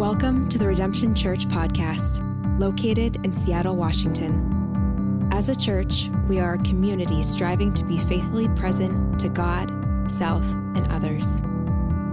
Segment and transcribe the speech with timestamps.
[0.00, 2.20] Welcome to the Redemption Church podcast,
[2.58, 5.28] located in Seattle, Washington.
[5.32, 9.70] As a church, we are a community striving to be faithfully present to God,
[10.10, 11.42] self, and others.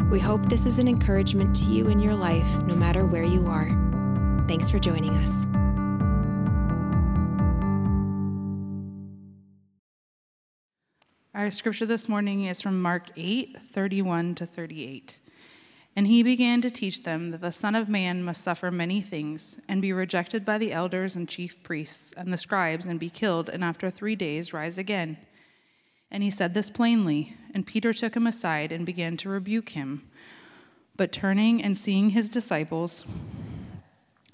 [0.09, 3.47] We hope this is an encouragement to you in your life, no matter where you
[3.47, 3.67] are.
[4.47, 5.45] Thanks for joining us.
[11.33, 15.19] Our scripture this morning is from Mark 8 31 to 38.
[15.97, 19.57] And he began to teach them that the Son of Man must suffer many things,
[19.67, 23.49] and be rejected by the elders and chief priests and the scribes, and be killed,
[23.49, 25.17] and after three days rise again.
[26.11, 30.07] And he said this plainly, and Peter took him aside and began to rebuke him.
[30.95, 33.03] But turning and seeing his disciples,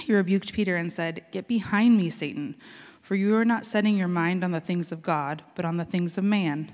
[0.04, 2.58] he rebuked Peter and said, Get behind me, Satan,
[3.02, 5.86] for you are not setting your mind on the things of God, but on the
[5.86, 6.74] things of man.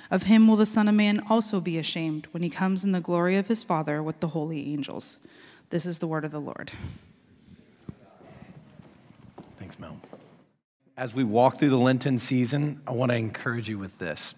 [0.11, 3.01] of him will the Son of Man also be ashamed when he comes in the
[3.01, 5.17] glory of his Father with the holy angels.
[5.71, 6.71] This is the word of the Lord.
[9.57, 9.97] Thanks, Mel
[11.01, 14.35] as we walk through the Lenten season, I want to encourage you with this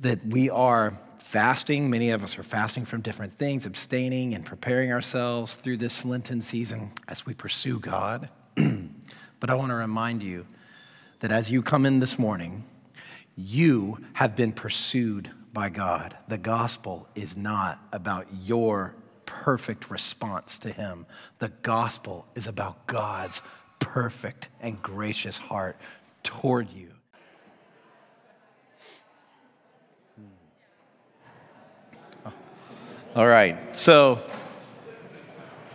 [0.00, 1.88] that we are fasting.
[1.88, 6.42] Many of us are fasting from different things, abstaining and preparing ourselves through this Lenten
[6.42, 8.28] season as we pursue God.
[8.54, 10.46] but I want to remind you
[11.20, 12.64] that as you come in this morning,
[13.36, 16.16] you have been pursued by God.
[16.28, 18.94] The gospel is not about your
[19.26, 21.06] perfect response to Him,
[21.38, 23.42] the gospel is about God's
[23.78, 25.76] perfect and gracious heart
[26.22, 26.90] toward you.
[32.24, 32.30] Hmm.
[33.16, 34.22] All right, so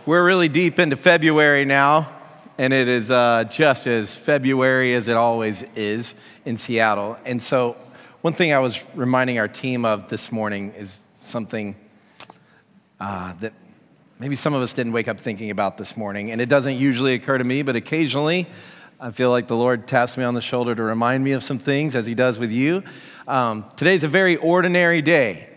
[0.06, 2.17] we're really deep into February now,
[2.58, 7.16] and it is uh, just as February as it always is in Seattle.
[7.24, 7.76] And so,
[8.20, 11.76] one thing I was reminding our team of this morning is something
[12.98, 13.52] uh, that
[14.18, 16.32] maybe some of us didn't wake up thinking about this morning.
[16.32, 18.48] And it doesn't usually occur to me, but occasionally
[18.98, 21.60] I feel like the Lord taps me on the shoulder to remind me of some
[21.60, 22.82] things, as He does with you.
[23.28, 25.48] Um, today's a very ordinary day.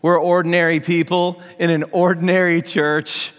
[0.00, 3.32] We're ordinary people in an ordinary church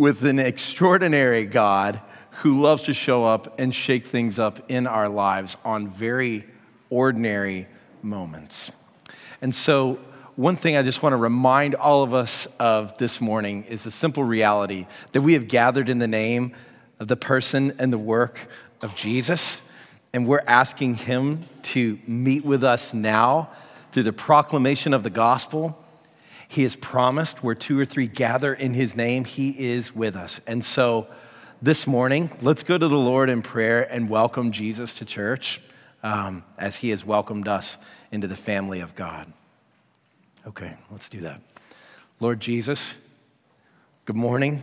[0.00, 2.00] with an extraordinary God
[2.30, 6.46] who loves to show up and shake things up in our lives on very
[6.88, 7.66] ordinary
[8.00, 8.72] moments.
[9.42, 10.00] And so
[10.36, 13.90] one thing I just want to remind all of us of this morning is the
[13.90, 16.54] simple reality that we have gathered in the name
[16.98, 18.48] of the person and the work
[18.80, 19.60] of Jesus,
[20.14, 23.50] and we're asking Him to meet with us now
[23.92, 25.78] through the proclamation of the gospel.
[26.50, 30.40] He has promised where two or three gather in His name, He is with us.
[30.48, 31.06] And so
[31.62, 35.62] this morning, let's go to the Lord in prayer and welcome Jesus to church
[36.02, 37.78] um, as He has welcomed us
[38.10, 39.32] into the family of God.
[40.44, 41.40] Okay, let's do that.
[42.18, 42.98] Lord Jesus,
[44.04, 44.60] good morning.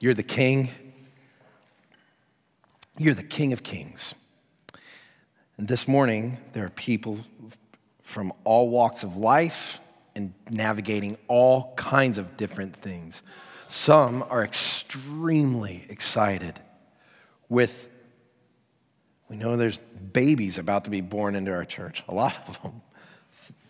[0.00, 0.68] You're the King.
[2.98, 4.14] You're the King of Kings.
[5.56, 7.20] And this morning, there are people
[8.06, 9.80] from all walks of life
[10.14, 13.20] and navigating all kinds of different things.
[13.66, 16.60] Some are extremely excited
[17.48, 17.90] with,
[19.28, 19.78] we know there's
[20.12, 22.80] babies about to be born into our church, a lot of them.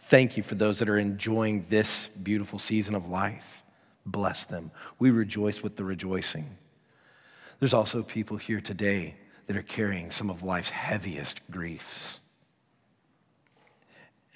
[0.02, 3.64] Thank you for those that are enjoying this beautiful season of life.
[4.04, 4.70] Bless them.
[4.98, 6.58] We rejoice with the rejoicing.
[7.58, 9.14] There's also people here today
[9.46, 12.20] that are carrying some of life's heaviest griefs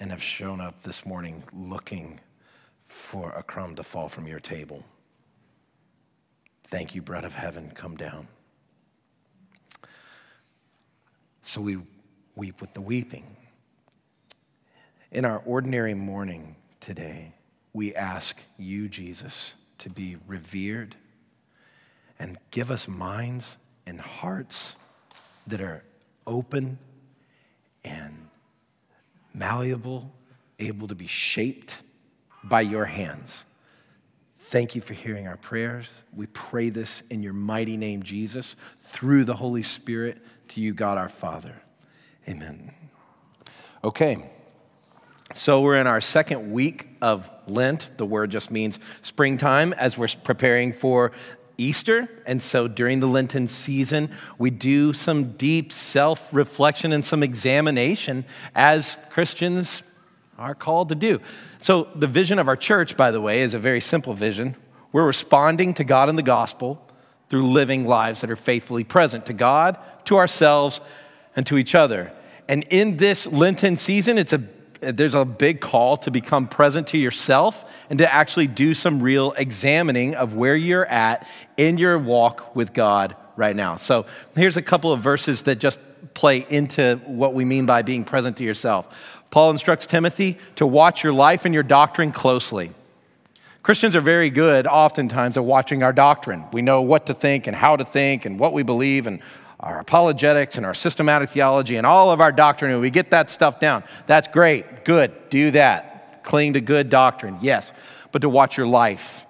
[0.01, 2.19] and have shown up this morning looking
[2.87, 4.83] for a crumb to fall from your table.
[6.63, 8.27] Thank you, bread of heaven, come down.
[11.43, 11.77] So we
[12.35, 13.37] weep with the weeping.
[15.11, 17.35] In our ordinary morning today,
[17.71, 20.95] we ask you, Jesus, to be revered
[22.17, 23.55] and give us minds
[23.85, 24.75] and hearts
[25.45, 25.83] that are
[26.25, 26.79] open
[27.83, 28.30] and
[29.33, 30.11] malleable,
[30.59, 31.81] able to be shaped
[32.43, 33.45] by your hands.
[34.37, 35.87] Thank you for hearing our prayers.
[36.13, 40.17] We pray this in your mighty name, Jesus, through the Holy Spirit,
[40.49, 41.55] to you, God our Father.
[42.27, 42.73] Amen.
[43.83, 44.29] Okay.
[45.33, 47.97] So, we're in our second week of Lent.
[47.97, 51.13] The word just means springtime as we're preparing for
[51.57, 52.09] Easter.
[52.25, 58.25] And so, during the Lenten season, we do some deep self reflection and some examination
[58.55, 59.83] as Christians
[60.37, 61.19] are called to do.
[61.59, 64.55] So, the vision of our church, by the way, is a very simple vision.
[64.91, 66.85] We're responding to God in the gospel
[67.29, 70.81] through living lives that are faithfully present to God, to ourselves,
[71.35, 72.11] and to each other.
[72.47, 74.43] And in this Lenten season, it's a
[74.81, 79.31] there's a big call to become present to yourself and to actually do some real
[79.33, 83.75] examining of where you're at in your walk with God right now.
[83.75, 84.05] So
[84.35, 85.79] here's a couple of verses that just
[86.13, 89.21] play into what we mean by being present to yourself.
[89.29, 92.71] Paul instructs Timothy to watch your life and your doctrine closely.
[93.63, 96.43] Christians are very good, oftentimes, at watching our doctrine.
[96.51, 99.19] We know what to think and how to think and what we believe and
[99.61, 103.29] our apologetics and our systematic theology and all of our doctrine, and we get that
[103.29, 103.83] stuff down.
[104.07, 104.85] That's great.
[104.85, 105.29] Good.
[105.29, 106.23] Do that.
[106.23, 107.37] Cling to good doctrine.
[107.41, 107.73] Yes.
[108.11, 109.25] But to watch your life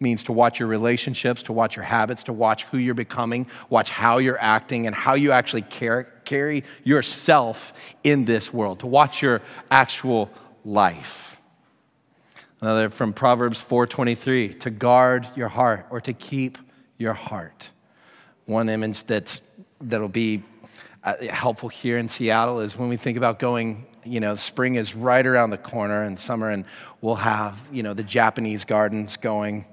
[0.00, 3.90] means to watch your relationships, to watch your habits, to watch who you're becoming, watch
[3.90, 7.72] how you're acting, and how you actually carry yourself
[8.04, 9.40] in this world, to watch your
[9.70, 10.30] actual
[10.64, 11.40] life.
[12.60, 16.58] Another from Proverbs 4:23, to guard your heart or to keep
[16.98, 17.70] your heart.
[18.46, 19.40] One image that's
[19.80, 20.42] that'll be
[21.04, 24.94] uh, helpful here in Seattle is when we think about going, you know, spring is
[24.94, 26.64] right around the corner and summer, and
[27.00, 29.64] we'll have, you know, the Japanese gardens going,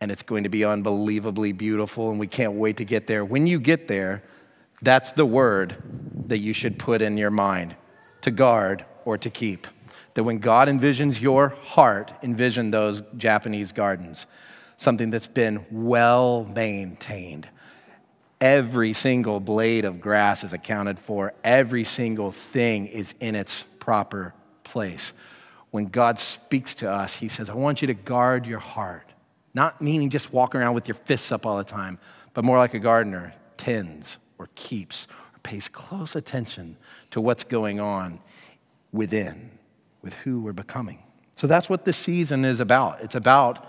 [0.00, 3.24] and it's going to be unbelievably beautiful, and we can't wait to get there.
[3.24, 4.24] When you get there,
[4.82, 5.76] that's the word
[6.26, 7.76] that you should put in your mind
[8.22, 9.66] to guard or to keep.
[10.14, 14.26] That when God envisions your heart, envision those Japanese gardens,
[14.76, 17.48] something that's been well maintained
[18.40, 24.32] Every single blade of grass is accounted for, every single thing is in its proper
[24.64, 25.12] place.
[25.70, 29.12] When God speaks to us, He says, I want you to guard your heart.
[29.52, 31.98] Not meaning just walk around with your fists up all the time,
[32.32, 36.76] but more like a gardener tends or keeps or pays close attention
[37.10, 38.20] to what's going on
[38.92, 39.50] within,
[40.02, 41.02] with who we're becoming.
[41.34, 43.00] So that's what this season is about.
[43.00, 43.66] It's about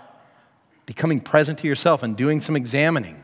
[0.86, 3.21] becoming present to yourself and doing some examining.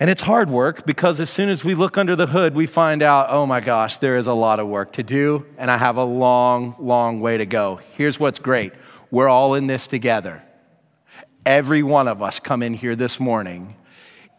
[0.00, 3.00] And it's hard work because as soon as we look under the hood, we find
[3.02, 5.96] out, oh my gosh, there is a lot of work to do, and I have
[5.96, 7.80] a long, long way to go.
[7.92, 8.72] Here's what's great
[9.10, 10.42] we're all in this together.
[11.46, 13.76] Every one of us come in here this morning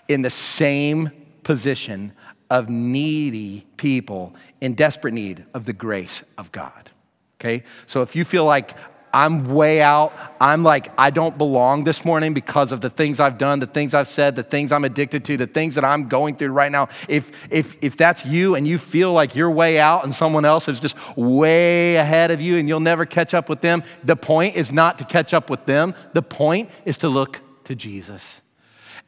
[0.09, 1.09] in the same
[1.43, 2.11] position
[2.49, 6.91] of needy people in desperate need of the grace of God.
[7.39, 7.63] Okay?
[7.87, 8.75] So if you feel like
[9.15, 10.12] I'm way out.
[10.41, 13.94] I'm like, I don't belong this morning because of the things I've done, the things
[13.94, 16.89] I've said, the things I'm addicted to, the things that I'm going through right now.
[17.07, 20.67] If, if, if that's you and you feel like you're way out and someone else
[20.67, 24.57] is just way ahead of you and you'll never catch up with them, the point
[24.57, 25.95] is not to catch up with them.
[26.12, 28.41] The point is to look to Jesus.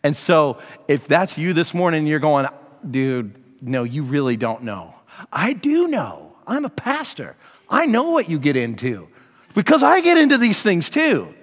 [0.06, 0.58] And so
[0.88, 2.48] if that's you this morning, you're going,
[2.90, 4.96] dude, no, you really don't know.
[5.34, 6.38] I do know.
[6.48, 7.36] I'm a pastor.
[7.70, 9.10] I know what you get into
[9.58, 11.34] because I get into these things too.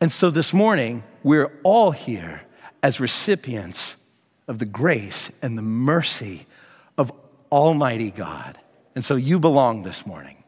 [0.00, 2.40] And so this morning, we're all here
[2.82, 3.96] as recipients
[4.48, 6.46] of the grace and the mercy
[6.96, 7.12] of
[7.52, 8.58] Almighty God.
[8.94, 10.42] And so you belong this morning.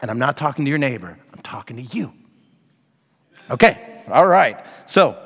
[0.00, 2.12] And I'm not talking to your neighbor, I'm talking to you.
[3.50, 4.64] Okay, all right.
[4.86, 5.18] So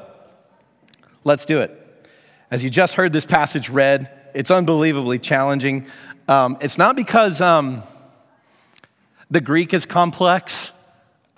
[1.25, 2.09] let's do it.
[2.51, 5.89] As you just heard this passage read, it's unbelievably challenging.
[6.27, 7.43] Um, it's not because.
[7.43, 7.83] Um,
[9.35, 10.71] the Greek is complex.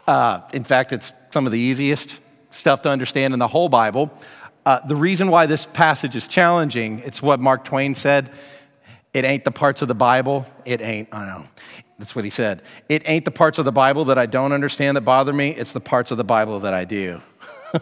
[0.06, 4.10] Uh, in fact, it's some of the easiest stuff to understand in the whole Bible.
[4.66, 8.30] Uh, the reason why this passage is challenging, it's what Mark Twain said.
[9.14, 10.46] It ain't the parts of the Bible.
[10.66, 11.48] It ain't, I don't know.
[11.98, 12.60] That's what he said.
[12.90, 15.52] It ain't the parts of the Bible that I don't understand that bother me.
[15.52, 17.22] It's the parts of the Bible that I do.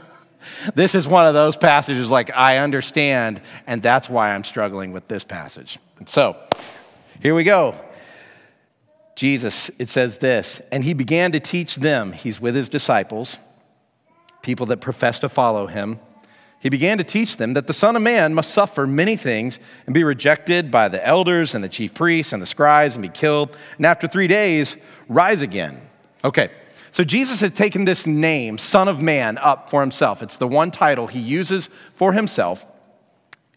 [0.76, 5.09] this is one of those passages like I understand, and that's why I'm struggling with
[5.09, 5.80] this passage.
[6.06, 6.37] So,
[7.21, 7.75] here we go.
[9.14, 13.38] Jesus, it says this, and he began to teach them, he's with his disciples,
[14.42, 16.00] people that profess to follow him.
[16.59, 19.94] He began to teach them that the Son of Man must suffer many things and
[19.94, 23.56] be rejected by the elders and the chief priests and the scribes and be killed,
[23.76, 24.76] and after three days,
[25.09, 25.80] rise again.
[26.25, 26.50] Okay,
[26.90, 30.23] so Jesus had taken this name, Son of Man, up for himself.
[30.23, 32.66] It's the one title he uses for himself.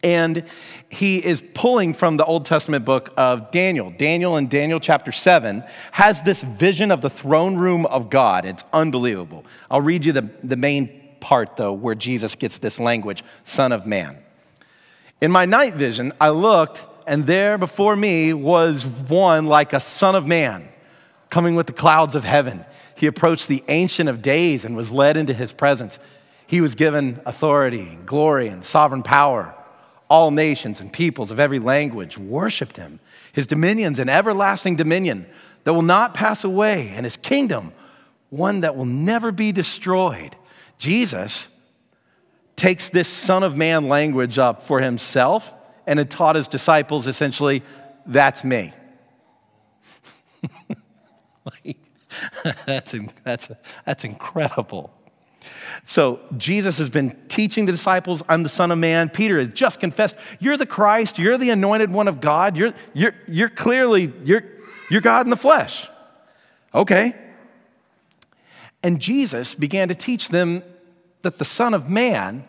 [0.02, 0.44] And
[0.88, 3.92] he is pulling from the Old Testament book of Daniel.
[3.96, 8.44] Daniel in Daniel chapter 7 has this vision of the throne room of God.
[8.46, 9.44] It's unbelievable.
[9.70, 13.86] I'll read you the, the main part, though, where Jesus gets this language Son of
[13.86, 14.18] Man.
[15.20, 20.14] In my night vision, I looked, and there before me was one like a son
[20.14, 20.68] of man,
[21.28, 22.64] coming with the clouds of heaven.
[22.94, 25.98] He approached the Ancient of Days and was led into his presence.
[26.46, 29.54] He was given authority, and glory, and sovereign power.
[30.08, 33.00] All nations and peoples of every language worshiped him.
[33.32, 35.26] His dominion's an everlasting dominion
[35.64, 37.72] that will not pass away, and his kingdom,
[38.30, 40.34] one that will never be destroyed.
[40.78, 41.48] Jesus
[42.56, 45.54] takes this Son of Man language up for himself
[45.86, 47.62] and had taught his disciples essentially,
[48.06, 48.72] that's me.
[51.44, 51.78] like,
[52.66, 53.48] that's, that's,
[53.84, 54.92] that's incredible.
[55.84, 59.08] So Jesus has been teaching the disciples, I'm the Son of Man.
[59.08, 62.56] Peter has just confessed, You're the Christ, you're the anointed one of God.
[62.56, 64.44] You're, you're, you're clearly, you're,
[64.90, 65.88] you're God in the flesh.
[66.74, 67.14] Okay.
[68.82, 70.62] And Jesus began to teach them
[71.22, 72.46] that the Son of Man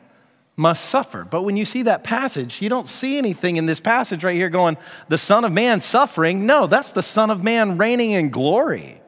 [0.56, 1.24] must suffer.
[1.24, 4.50] But when you see that passage, you don't see anything in this passage right here
[4.50, 6.46] going, the Son of Man suffering.
[6.46, 9.02] No, that's the Son of Man reigning in glory.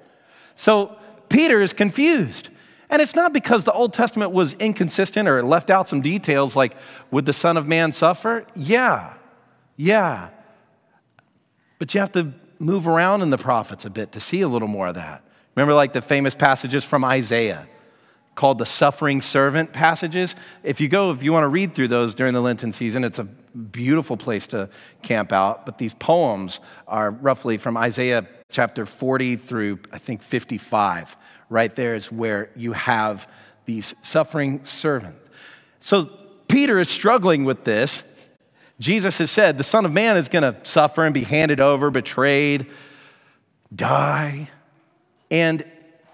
[0.56, 0.98] So
[1.28, 2.50] Peter is confused.
[2.91, 6.57] And it's not because the Old Testament was inconsistent or it left out some details
[6.57, 6.75] like,
[7.10, 8.45] would the Son of Man suffer?
[8.53, 9.13] Yeah,
[9.77, 10.29] yeah.
[11.79, 14.67] But you have to move around in the prophets a bit to see a little
[14.67, 15.24] more of that.
[15.55, 17.65] Remember, like the famous passages from Isaiah
[18.35, 20.35] called the suffering servant passages.
[20.63, 23.19] If you go, if you want to read through those during the Lenten season, it's
[23.19, 24.69] a beautiful place to
[25.01, 25.65] camp out.
[25.65, 31.15] But these poems are roughly from Isaiah chapter 40 through, I think, 55
[31.51, 33.27] right there is where you have
[33.65, 35.17] these suffering servant.
[35.81, 36.05] So
[36.47, 38.03] Peter is struggling with this.
[38.79, 41.91] Jesus has said the Son of Man is going to suffer and be handed over,
[41.91, 42.67] betrayed,
[43.75, 44.50] die.
[45.29, 45.65] And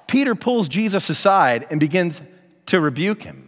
[0.08, 2.22] Peter pulls Jesus aside and begins
[2.68, 3.44] to rebuke him.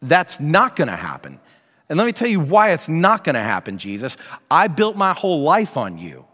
[0.00, 1.40] That's not going to happen.
[1.88, 4.16] And let me tell you why it's not going to happen, Jesus.
[4.50, 6.24] I built my whole life on you.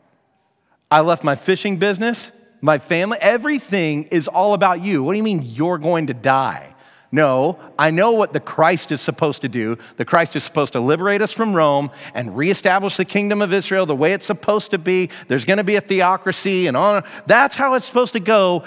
[0.91, 5.03] I left my fishing business, my family, everything is all about you.
[5.03, 6.74] What do you mean you're going to die?
[7.15, 9.79] No, I know what the Christ is supposed to do.
[9.99, 13.87] The Christ is supposed to liberate us from Rome and reestablish the kingdom of Israel
[13.87, 15.11] the way it's supposed to be.
[15.29, 17.05] There's going to be a theocracy and on.
[17.29, 18.65] That's how it's supposed to go.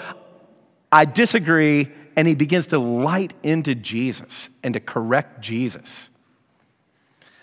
[0.90, 1.92] I disagree.
[2.16, 6.08] And he begins to light into Jesus and to correct Jesus,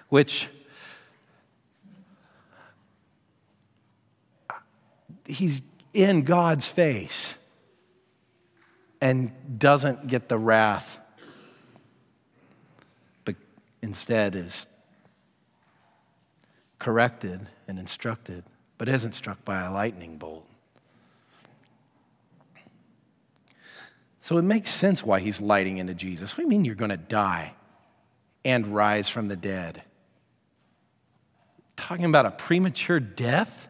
[0.09, 0.49] which
[5.27, 5.61] he's
[5.93, 7.35] in God's face
[9.05, 10.97] and doesn't get the wrath,
[13.23, 13.35] but
[13.83, 14.65] instead is
[16.79, 18.43] corrected and instructed,
[18.79, 20.47] but isn't struck by a lightning bolt.
[24.21, 26.31] So it makes sense why he's lighting into Jesus.
[26.31, 27.53] What do you mean you're going to die
[28.43, 29.83] and rise from the dead?
[31.75, 33.67] Talking about a premature death?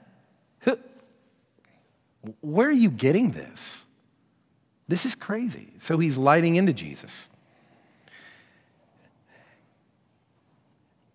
[2.40, 3.85] Where are you getting this?
[4.88, 5.74] This is crazy.
[5.80, 7.28] So he's lighting into Jesus.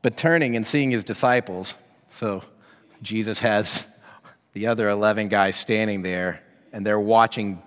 [0.03, 1.75] But turning and seeing his disciples,
[2.09, 2.43] so
[3.03, 3.87] Jesus has
[4.53, 7.63] the other 11 guys standing there, and they're watching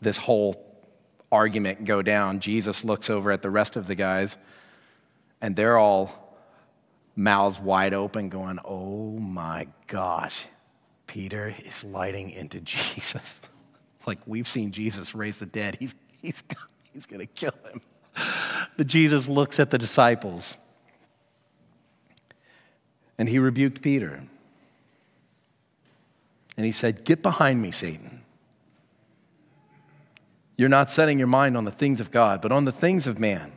[0.00, 0.66] this whole
[1.32, 2.40] argument go down.
[2.40, 4.36] Jesus looks over at the rest of the guys,
[5.40, 6.38] and they're all
[7.16, 10.46] mouths wide open, going, Oh my gosh,
[11.06, 13.40] Peter is lighting into Jesus.
[14.06, 15.76] Like we've seen Jesus raise the dead.
[15.78, 16.42] He's, he's,
[16.92, 17.80] he's going to kill him.
[18.76, 20.56] But Jesus looks at the disciples
[23.18, 24.22] and he rebuked Peter.
[26.56, 28.22] And he said, Get behind me, Satan.
[30.56, 33.18] You're not setting your mind on the things of God, but on the things of
[33.18, 33.52] man.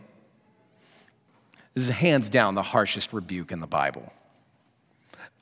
[1.73, 4.13] This is hands down the harshest rebuke in the Bible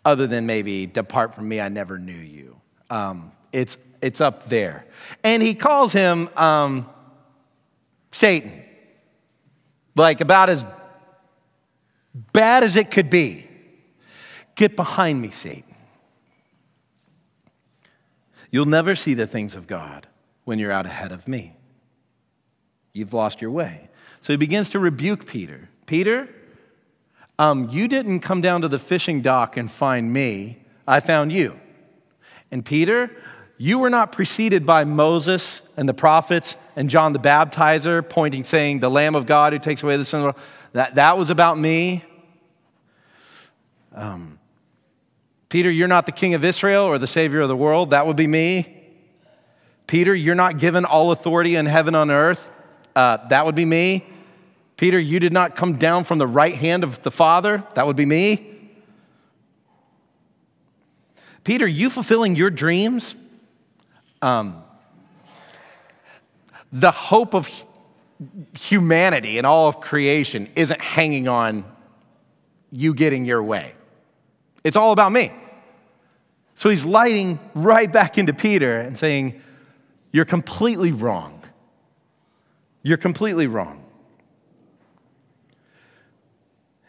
[0.03, 2.59] other than maybe depart from me, I never knew you.
[2.89, 4.85] Um, it's, it's up there.
[5.23, 6.89] And he calls him um,
[8.11, 8.63] Satan,
[9.95, 10.65] like about as
[12.33, 13.47] bad as it could be.
[14.55, 15.63] Get behind me, Satan.
[18.51, 20.07] You'll never see the things of God
[20.43, 21.55] when you're out ahead of me.
[22.93, 23.89] You've lost your way.
[24.19, 25.69] So he begins to rebuke Peter.
[25.85, 26.27] Peter,
[27.39, 31.59] um, You didn't come down to the fishing dock and find me, I found you.
[32.51, 33.15] And Peter,
[33.61, 38.79] you were not preceded by Moses and the prophets and John the Baptizer pointing, saying,
[38.79, 40.47] The Lamb of God who takes away the sin of the world.
[40.73, 42.03] That, that was about me.
[43.93, 44.39] Um,
[45.47, 47.91] Peter, you're not the king of Israel or the savior of the world.
[47.91, 48.83] That would be me.
[49.85, 52.51] Peter, you're not given all authority in heaven and earth.
[52.95, 54.07] Uh, that would be me.
[54.75, 57.63] Peter, you did not come down from the right hand of the Father.
[57.75, 58.71] That would be me.
[61.43, 63.13] Peter, you fulfilling your dreams?
[64.21, 64.63] Um,
[66.71, 67.49] the hope of
[68.57, 71.65] humanity and all of creation isn't hanging on
[72.71, 73.73] you getting your way.
[74.63, 75.31] It's all about me.
[76.55, 79.41] So he's lighting right back into Peter and saying,
[80.11, 81.41] You're completely wrong.
[82.83, 83.83] You're completely wrong.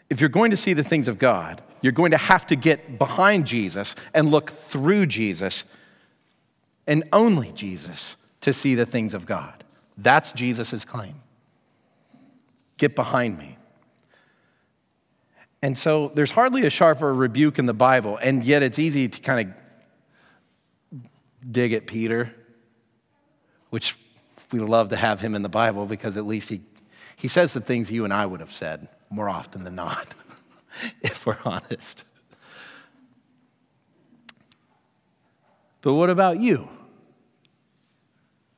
[0.09, 2.99] If you're going to see the things of God, you're going to have to get
[2.99, 5.63] behind Jesus and look through Jesus
[6.87, 9.63] and only Jesus to see the things of God.
[9.97, 11.15] That's Jesus' claim.
[12.77, 13.57] Get behind me.
[15.61, 19.21] And so there's hardly a sharper rebuke in the Bible, and yet it's easy to
[19.21, 19.49] kind
[20.91, 21.01] of
[21.51, 22.33] dig at Peter,
[23.69, 23.97] which
[24.51, 26.61] we love to have him in the Bible because at least he,
[27.15, 30.13] he says the things you and I would have said more often than not.
[31.01, 32.05] if we're honest.
[35.81, 36.69] But what about you?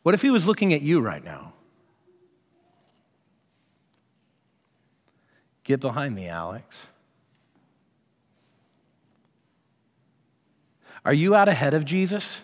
[0.05, 1.51] What if he was looking at you right now?
[5.63, 6.89] Get behind me, Alex.
[11.03, 12.43] Are you out ahead of Jesus?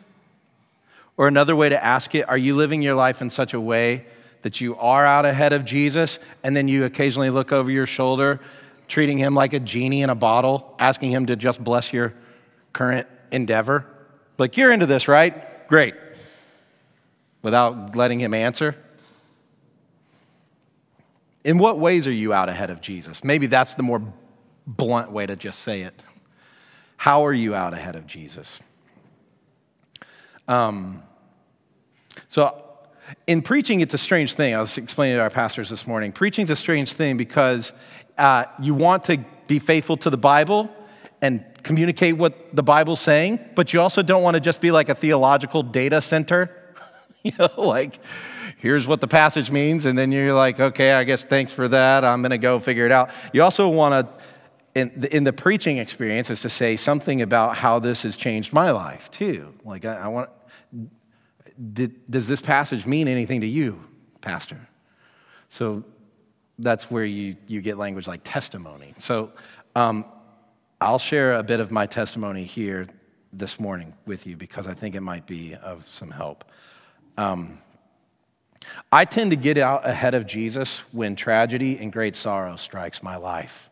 [1.17, 4.07] Or another way to ask it, are you living your life in such a way
[4.41, 8.39] that you are out ahead of Jesus and then you occasionally look over your shoulder
[8.87, 12.15] treating him like a genie in a bottle, asking him to just bless your
[12.73, 13.85] current endeavor?
[14.39, 15.67] Like, you're into this, right?
[15.67, 15.93] Great.
[17.41, 18.75] Without letting him answer?
[21.43, 23.23] In what ways are you out ahead of Jesus?
[23.23, 24.01] Maybe that's the more
[24.67, 25.99] blunt way to just say it.
[26.97, 28.59] How are you out ahead of Jesus?
[30.47, 31.01] Um,
[32.29, 32.63] so,
[33.25, 34.53] in preaching, it's a strange thing.
[34.53, 36.11] I was explaining to our pastors this morning.
[36.11, 37.73] Preaching is a strange thing because
[38.17, 39.17] uh, you want to
[39.47, 40.69] be faithful to the Bible
[41.21, 44.89] and communicate what the Bible's saying, but you also don't want to just be like
[44.89, 46.55] a theological data center.
[47.23, 47.99] you know, like,
[48.57, 52.03] here's what the passage means, and then you're like, okay, I guess thanks for that.
[52.03, 53.11] I'm going to go figure it out.
[53.33, 54.21] You also want to,
[54.73, 58.53] in the, in the, preaching experience, is to say something about how this has changed
[58.53, 59.53] my life too.
[59.63, 60.29] Like, I, I want,
[61.73, 63.83] did, does this passage mean anything to you,
[64.21, 64.59] Pastor?
[65.49, 65.83] So
[66.57, 68.93] that's where you, you get language like testimony.
[68.97, 69.31] So
[69.75, 70.05] um,
[70.79, 72.87] I'll share a bit of my testimony here
[73.33, 76.45] this morning with you because I think it might be of some help.
[77.17, 77.59] Um,
[78.91, 83.15] I tend to get out ahead of Jesus when tragedy and great sorrow strikes my
[83.15, 83.69] life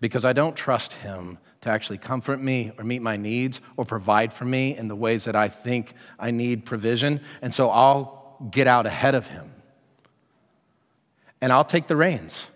[0.00, 4.32] because I don't trust him to actually comfort me or meet my needs or provide
[4.32, 7.20] for me in the ways that I think I need provision.
[7.42, 9.50] And so I'll get out ahead of him
[11.40, 12.48] and I'll take the reins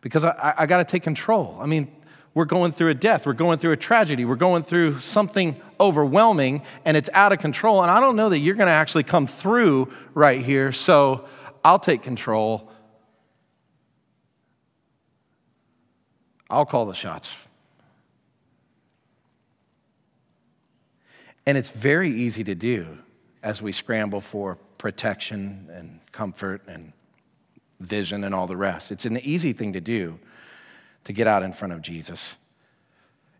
[0.00, 1.56] because I, I got to take control.
[1.60, 1.90] I mean,
[2.34, 6.62] we're going through a death, we're going through a tragedy, we're going through something overwhelming,
[6.84, 7.82] and it's out of control.
[7.82, 11.26] And I don't know that you're going to actually come through right here, so
[11.64, 12.70] I'll take control.
[16.48, 17.36] I'll call the shots.
[21.44, 22.98] And it's very easy to do
[23.42, 26.92] as we scramble for protection and comfort and
[27.80, 28.92] vision, and all the rest.
[28.92, 30.18] It's an easy thing to do
[31.04, 32.36] to get out in front of Jesus.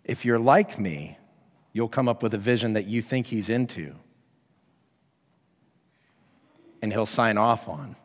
[0.04, 1.18] If you're like me,
[1.72, 3.94] you'll come up with a vision that you think he's into,
[6.80, 7.96] and he'll sign off on.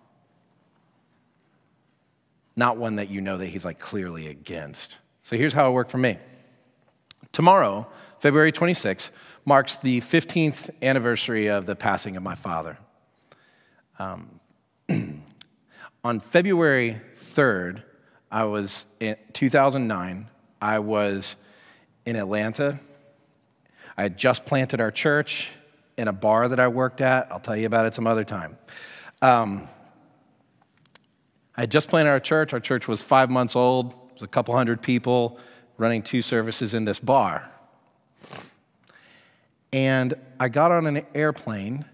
[2.56, 4.98] Not one that you know that he's like clearly against.
[5.24, 6.18] So here's how it worked for me.
[7.32, 7.88] Tomorrow,
[8.20, 9.12] February 26th,
[9.46, 12.78] marks the 15th anniversary of the passing of my father.
[14.00, 14.40] Um,
[16.04, 17.84] on February 3rd,
[18.32, 20.28] I was in 2009,
[20.62, 21.36] I was
[22.06, 22.80] in Atlanta.
[23.98, 25.50] I had just planted our church
[25.98, 27.32] in a bar that I worked at.
[27.32, 28.58] I'll tell you about it some other time.
[29.22, 29.68] Um,
[31.56, 32.54] I had just planted our church.
[32.54, 33.92] Our church was five months old.
[33.92, 35.40] It was a couple hundred people
[35.78, 37.50] running two services in this bar.
[39.74, 41.86] And I got on an airplane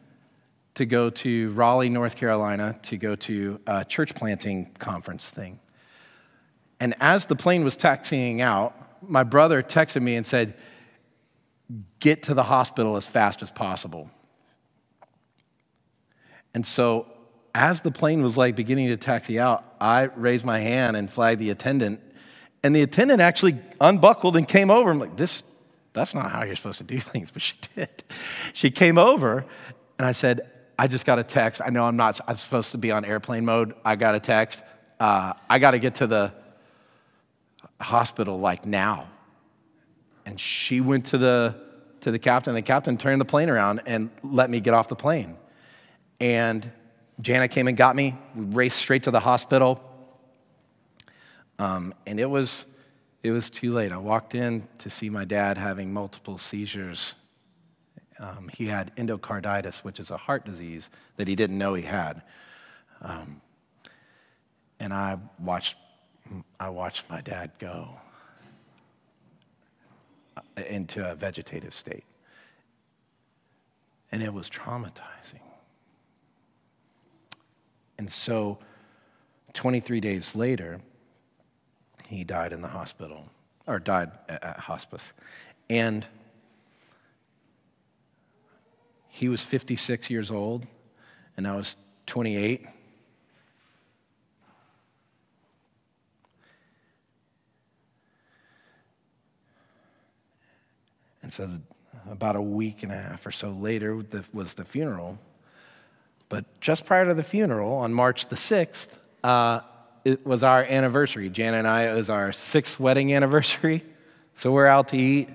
[0.75, 5.59] to go to Raleigh, North Carolina, to go to a church planting conference thing.
[6.83, 8.75] And as the plane was taxiing out,
[9.09, 10.53] my brother texted me and said,
[12.01, 14.11] Get to the hospital as fast as possible.
[16.53, 17.07] And so,
[17.55, 21.39] as the plane was like beginning to taxi out, I raised my hand and flagged
[21.39, 22.01] the attendant.
[22.63, 24.91] And the attendant actually unbuckled and came over.
[24.91, 25.41] I'm like, this,
[25.93, 28.03] that's not how you're supposed to do things, but she did.
[28.51, 29.45] She came over
[29.97, 31.61] and I said, I just got a text.
[31.63, 33.73] I know I'm not, I'm supposed to be on airplane mode.
[33.85, 34.61] I got a text.
[34.99, 36.33] Uh, I got to get to the
[37.79, 39.07] hospital like now.
[40.25, 41.55] And she went to the,
[42.01, 42.53] to the captain.
[42.53, 45.38] The captain turned the plane around and let me get off the plane.
[46.19, 46.69] And
[47.21, 48.17] Jana came and got me.
[48.36, 49.81] We raced straight to the hospital.
[51.59, 52.65] Um, and it was,
[53.21, 53.91] it was too late.
[53.91, 57.15] I walked in to see my dad having multiple seizures.
[58.19, 62.21] Um, he had endocarditis, which is a heart disease that he didn't know he had.
[63.01, 63.41] Um,
[64.79, 65.75] and I watched,
[66.59, 67.89] I watched my dad go
[70.57, 72.03] into a vegetative state.
[74.11, 75.41] And it was traumatizing.
[77.97, 78.59] And so,
[79.53, 80.81] 23 days later,
[82.07, 83.29] he died in the hospital,
[83.65, 85.13] or died at hospice.
[85.69, 86.05] And
[89.07, 90.65] he was 56 years old,
[91.37, 91.75] and I was
[92.07, 92.65] 28.
[101.23, 101.49] And so,
[102.12, 105.17] about a week and a half or so later was the funeral.
[106.29, 108.89] But just prior to the funeral, on March the 6th,
[109.23, 109.62] uh,
[110.03, 111.29] it was our anniversary.
[111.29, 113.83] Jan and I, it was our sixth wedding anniversary.
[114.36, 115.29] So we're out to eat.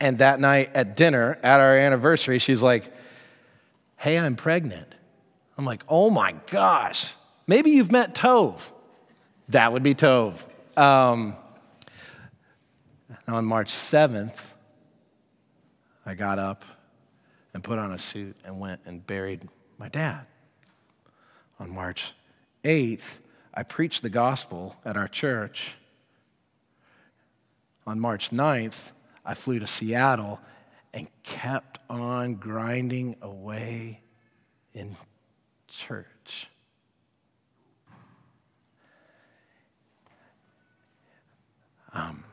[0.00, 2.92] And that night at dinner, at our anniversary, she's like,
[3.96, 4.88] Hey, I'm pregnant.
[5.58, 7.14] I'm like, Oh my gosh,
[7.46, 8.70] maybe you've met Tove.
[9.50, 10.42] That would be Tove.
[10.76, 11.36] Um,
[13.28, 14.38] on March 7th,
[16.04, 16.64] I got up
[17.54, 20.26] and put on a suit and went and buried my dad.
[21.60, 22.12] On March
[22.64, 23.18] 8th,
[23.54, 25.74] I preached the gospel at our church.
[27.86, 28.90] On March 9th,
[29.24, 30.40] I flew to Seattle
[30.92, 34.00] and kept on grinding away
[34.74, 34.96] in
[35.68, 36.48] church.
[41.94, 42.24] Um,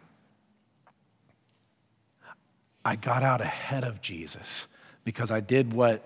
[2.89, 4.65] I got out ahead of Jesus
[5.03, 6.03] because I did what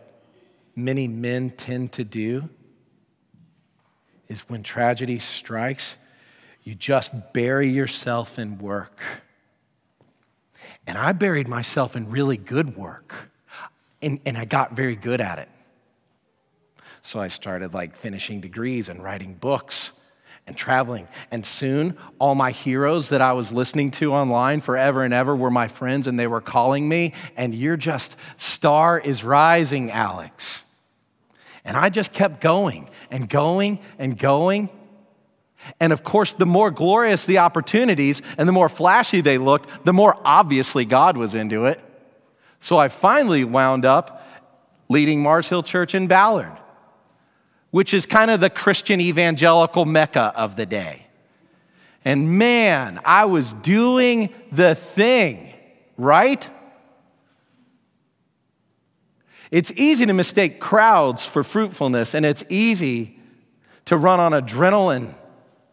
[0.75, 2.49] many men tend to do
[4.27, 5.95] is when tragedy strikes,
[6.61, 8.99] you just bury yourself in work.
[10.85, 13.29] And I buried myself in really good work,
[14.01, 15.47] and, and I got very good at it.
[17.01, 19.93] So I started like finishing degrees and writing books
[20.45, 21.07] and traveling.
[21.31, 25.51] And soon, all my heroes that I was listening to online forever and ever were
[25.51, 30.63] my friends, and they were calling me, and you're just, star is rising, Alex.
[31.65, 34.69] And I just kept going and going and going.
[35.79, 39.93] And of course, the more glorious the opportunities and the more flashy they looked, the
[39.93, 41.79] more obviously God was into it.
[42.59, 44.27] So I finally wound up
[44.89, 46.57] leading Mars Hill Church in Ballard
[47.73, 51.07] which is kind of the Christian evangelical mecca of the day.
[52.05, 55.51] And man, I was doing the thing,
[55.97, 56.47] right?
[59.49, 63.17] It's easy to mistake crowds for fruitfulness, and it's easy
[63.85, 65.15] to run on adrenaline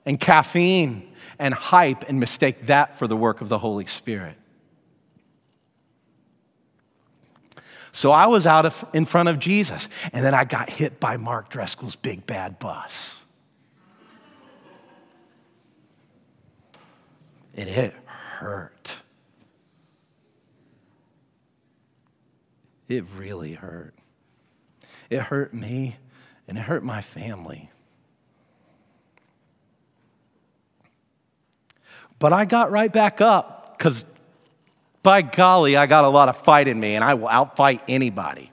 [0.06, 1.06] and caffeine
[1.38, 4.36] and hype and mistake that for the work of the Holy Spirit.
[7.92, 11.16] So I was out of, in front of Jesus, and then I got hit by
[11.16, 13.20] Mark Driscoll's big bad bus.
[17.56, 19.02] And it hurt.
[22.88, 23.94] It really hurt.
[25.10, 25.96] It hurt me,
[26.46, 27.70] and it hurt my family.
[32.20, 34.04] But I got right back up because
[35.02, 38.50] by golly, I got a lot of fight in me and I will outfight anybody.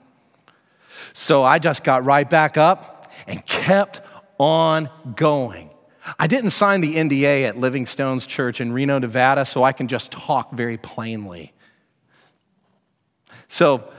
[1.12, 4.00] So I just got right back up and kept
[4.38, 5.70] on going.
[6.18, 9.88] I didn't sign the NDA at Living Stones Church in Reno, Nevada, so I can
[9.88, 11.52] just talk very plainly.
[13.48, 13.90] So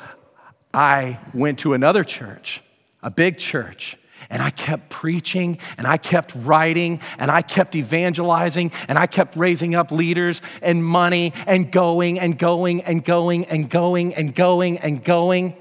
[0.74, 2.64] I went to another church,
[3.04, 3.98] a big church,
[4.30, 9.36] and I kept preaching and I kept writing and I kept evangelizing and I kept
[9.36, 14.78] raising up leaders and money and going and going and going and going and going
[14.80, 15.56] and going.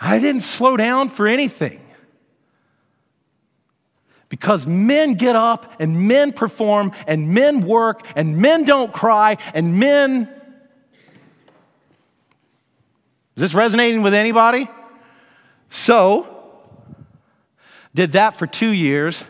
[0.00, 1.80] I didn't slow down for anything.
[4.28, 9.80] Because men get up and men perform and men work and men don't cry and
[9.80, 10.28] men.
[13.36, 14.68] Is this resonating with anybody?
[15.70, 16.37] So,
[17.98, 19.24] did that for two years,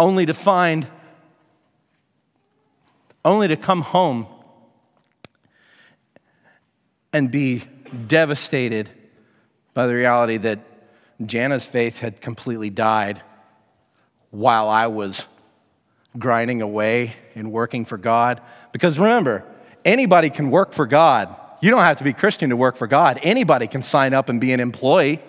[0.00, 0.88] only to find,
[3.24, 4.26] only to come home
[7.12, 7.62] and be
[8.08, 8.90] devastated
[9.72, 10.58] by the reality that
[11.22, 13.22] Jana's faith had completely died
[14.32, 15.26] while I was
[16.18, 18.40] grinding away and working for God.
[18.72, 19.44] Because remember,
[19.84, 21.36] anybody can work for God.
[21.62, 23.20] You don't have to be Christian to work for God.
[23.22, 25.22] Anybody can sign up and be an employee.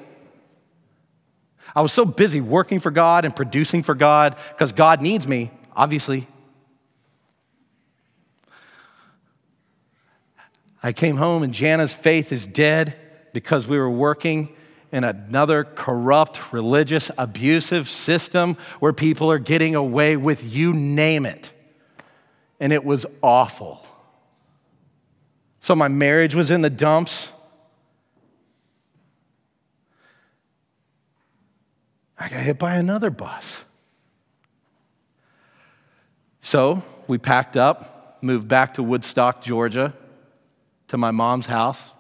[1.76, 5.52] I was so busy working for God and producing for God because God needs me,
[5.76, 6.28] obviously.
[10.82, 12.96] I came home and Jana's faith is dead
[13.34, 14.56] because we were working
[14.92, 21.52] in another corrupt, religious, abusive system where people are getting away with you name it.
[22.62, 23.86] And it was awful.
[25.60, 27.32] So my marriage was in the dumps.
[32.17, 33.65] I got hit by another bus.
[36.39, 39.93] So we packed up, moved back to Woodstock, Georgia,
[40.88, 41.91] to my mom's house.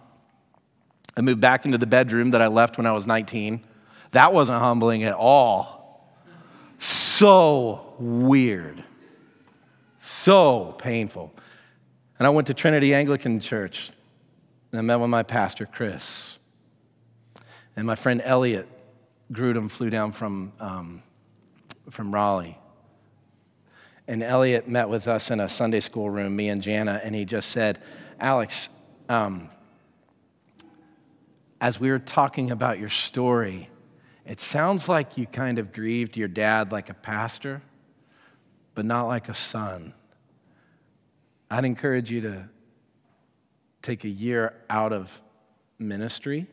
[1.17, 3.61] I moved back into the bedroom that I left when I was 19.
[4.11, 6.15] That wasn't humbling at all.
[6.77, 8.83] So weird.
[9.99, 11.33] So painful.
[12.19, 13.91] And I went to Trinity Anglican Church
[14.71, 16.37] and I met with my pastor, Chris.
[17.75, 18.67] And my friend Elliot
[19.31, 21.03] Grudem flew down from, um,
[21.89, 22.57] from Raleigh.
[24.07, 27.25] And Elliot met with us in a Sunday school room, me and Jana, and he
[27.25, 27.81] just said,
[28.19, 28.69] Alex,
[29.09, 29.49] um,
[31.59, 33.69] as we were talking about your story,
[34.25, 37.61] it sounds like you kind of grieved your dad like a pastor,
[38.75, 39.93] but not like a son.
[41.49, 42.49] I'd encourage you to
[43.81, 45.21] take a year out of
[45.79, 46.47] ministry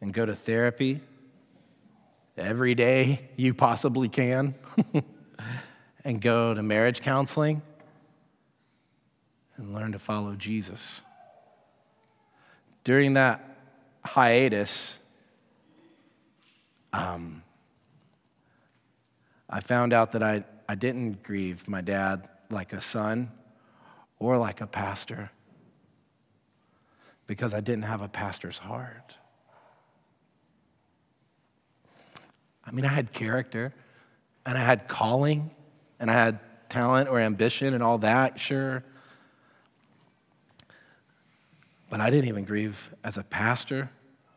[0.00, 1.00] and go to therapy
[2.40, 4.54] every day you possibly can
[6.04, 7.62] and go to marriage counseling
[9.56, 11.02] and learn to follow Jesus.
[12.82, 13.58] During that
[14.04, 14.98] hiatus,
[16.92, 17.42] um,
[19.48, 23.30] I found out that I, I didn't grieve my dad like a son
[24.18, 25.30] or like a pastor
[27.26, 29.14] because I didn't have a pastor's heart.
[32.70, 33.74] I mean, I had character
[34.46, 35.50] and I had calling
[35.98, 38.84] and I had talent or ambition and all that, sure.
[41.88, 43.90] But I didn't even grieve as a pastor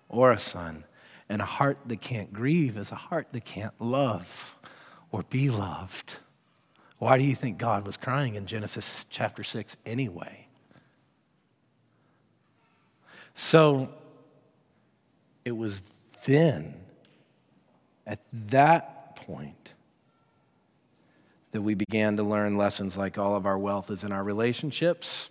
[0.10, 0.84] or a son.
[1.30, 4.58] And a heart that can't grieve is a heart that can't love
[5.12, 6.17] or be loved.
[6.98, 10.48] Why do you think God was crying in Genesis chapter 6 anyway?
[13.36, 13.89] So
[15.46, 15.84] it was
[16.26, 16.83] then,
[18.05, 19.73] at that point,
[21.51, 25.29] that we began to learn lessons like all of our wealth is in our relationships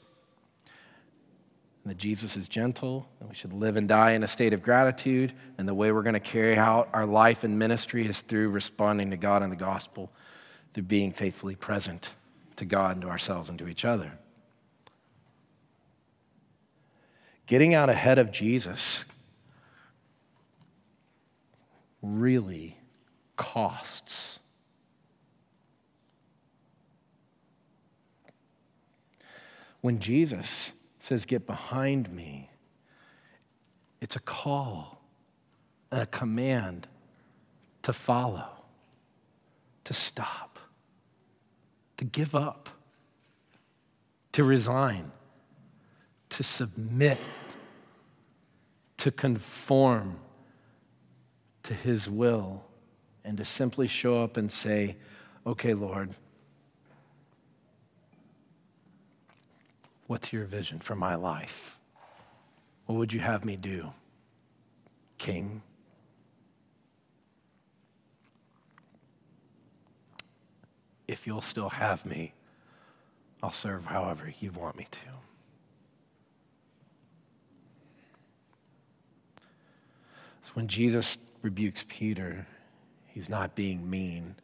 [1.85, 4.63] and that Jesus is gentle, and we should live and die in a state of
[4.63, 5.33] gratitude.
[5.59, 9.11] And the way we're going to carry out our life and ministry is through responding
[9.11, 10.13] to God and the gospel,
[10.75, 12.15] through being faithfully present
[12.57, 14.13] to God and to ourselves and to each other.
[17.47, 19.05] Getting out ahead of Jesus
[22.03, 22.77] really
[23.37, 24.41] costs.
[29.81, 32.49] When Jesus says, Get behind me.
[34.01, 35.01] It's a call
[35.91, 36.89] and a command
[37.83, 38.49] to follow,
[39.85, 40.59] to stop,
[41.97, 42.69] to give up,
[44.33, 45.11] to resign,
[46.31, 47.19] to submit,
[48.97, 50.19] to conform
[51.65, 52.65] to His will,
[53.25, 54.97] and to simply show up and say,
[55.47, 56.15] Okay, Lord,
[60.13, 61.79] What's your vision for my life?
[62.85, 63.95] What would you have me do,
[65.17, 65.63] King?
[71.09, 72.35] If you'll still have me,
[73.43, 74.99] I'll serve however you want me to.
[80.43, 82.47] So when Jesus rebukes Peter,
[83.07, 84.37] he's not being mean,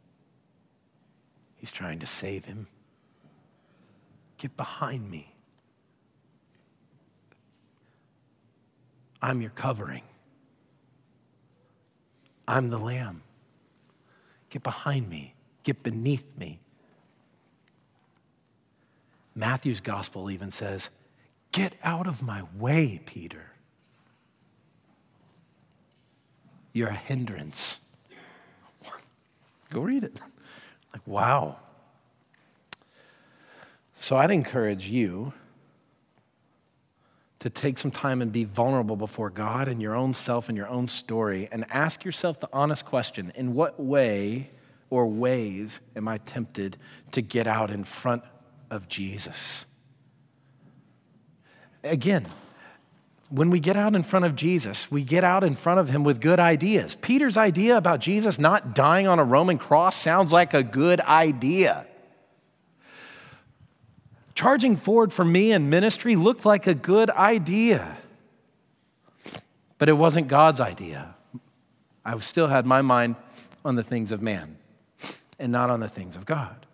[1.56, 2.66] he's trying to save him.
[4.37, 5.34] Get behind me.
[9.20, 10.02] I'm your covering.
[12.46, 13.22] I'm the lamb.
[14.50, 16.61] Get behind me, get beneath me.
[19.34, 20.90] Matthew's gospel even says,
[21.52, 23.52] Get out of my way, Peter.
[26.78, 27.80] You're a hindrance.
[29.70, 30.16] Go read it.
[30.92, 31.56] Like, wow.
[33.96, 35.32] So I'd encourage you
[37.40, 40.68] to take some time and be vulnerable before God and your own self and your
[40.68, 44.48] own story and ask yourself the honest question in what way
[44.88, 46.76] or ways am I tempted
[47.10, 48.22] to get out in front
[48.70, 49.66] of Jesus?
[51.82, 52.28] Again,
[53.30, 56.02] when we get out in front of Jesus, we get out in front of him
[56.02, 56.94] with good ideas.
[56.94, 61.86] Peter's idea about Jesus not dying on a Roman cross sounds like a good idea.
[64.34, 67.98] Charging forward for me in ministry looked like a good idea,
[69.78, 71.14] but it wasn't God's idea.
[72.04, 73.16] I still had my mind
[73.64, 74.56] on the things of man
[75.38, 76.66] and not on the things of God.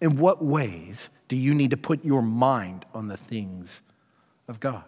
[0.00, 3.80] In what ways do you need to put your mind on the things
[4.46, 4.84] of God?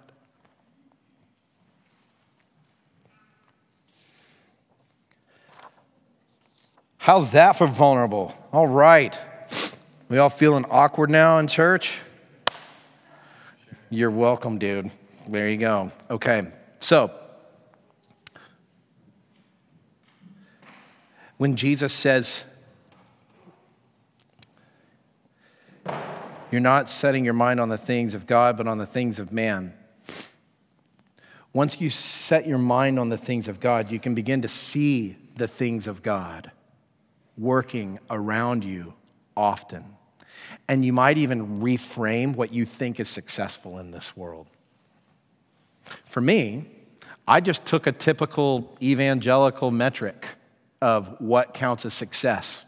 [7.02, 8.34] How's that for vulnerable?
[8.52, 9.18] All right.
[10.10, 11.98] We all feeling awkward now in church?
[13.88, 14.90] You're welcome, dude.
[15.26, 15.92] There you go.
[16.10, 16.48] Okay.
[16.78, 17.10] So,
[21.38, 22.44] when Jesus says,
[26.50, 29.32] You're not setting your mind on the things of God, but on the things of
[29.32, 29.72] man.
[31.54, 35.16] Once you set your mind on the things of God, you can begin to see
[35.36, 36.50] the things of God
[37.40, 38.92] working around you
[39.37, 39.85] often.
[40.68, 44.46] And you might even reframe what you think is successful in this world.
[46.05, 46.66] For me,
[47.26, 50.29] I just took a typical evangelical metric
[50.83, 52.64] of what counts as success.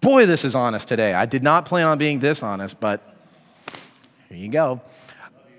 [0.00, 1.12] Boy, this is honest today.
[1.14, 3.16] I did not plan on being this honest, but
[4.28, 4.80] here you go.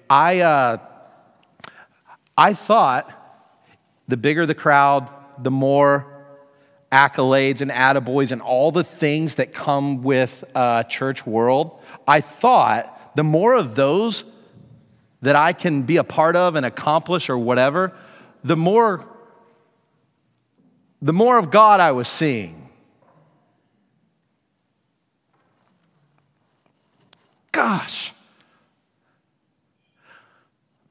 [0.09, 0.77] I, uh,
[2.37, 3.11] I thought
[4.07, 6.14] the bigger the crowd, the more
[6.91, 13.15] accolades and attaboys and all the things that come with uh, church world, I thought
[13.15, 14.23] the more of those
[15.21, 17.93] that I can be a part of and accomplish or whatever,
[18.43, 19.07] the more
[21.01, 22.69] the more of God I was seeing.
[27.51, 28.14] Gosh.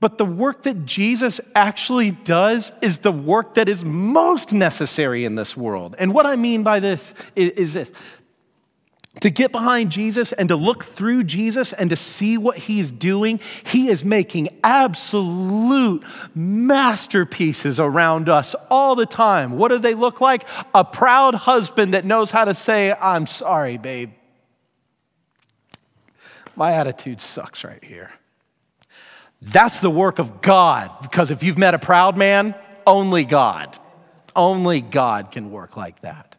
[0.00, 5.34] But the work that Jesus actually does is the work that is most necessary in
[5.34, 5.94] this world.
[5.98, 7.92] And what I mean by this is, is this
[9.20, 13.38] to get behind Jesus and to look through Jesus and to see what he's doing,
[13.64, 16.02] he is making absolute
[16.34, 19.56] masterpieces around us all the time.
[19.56, 20.44] What do they look like?
[20.74, 24.10] A proud husband that knows how to say, I'm sorry, babe.
[26.56, 28.12] My attitude sucks right here.
[29.44, 30.90] That's the work of God.
[31.02, 32.54] Because if you've met a proud man,
[32.86, 33.78] only God,
[34.34, 36.36] only God can work like that.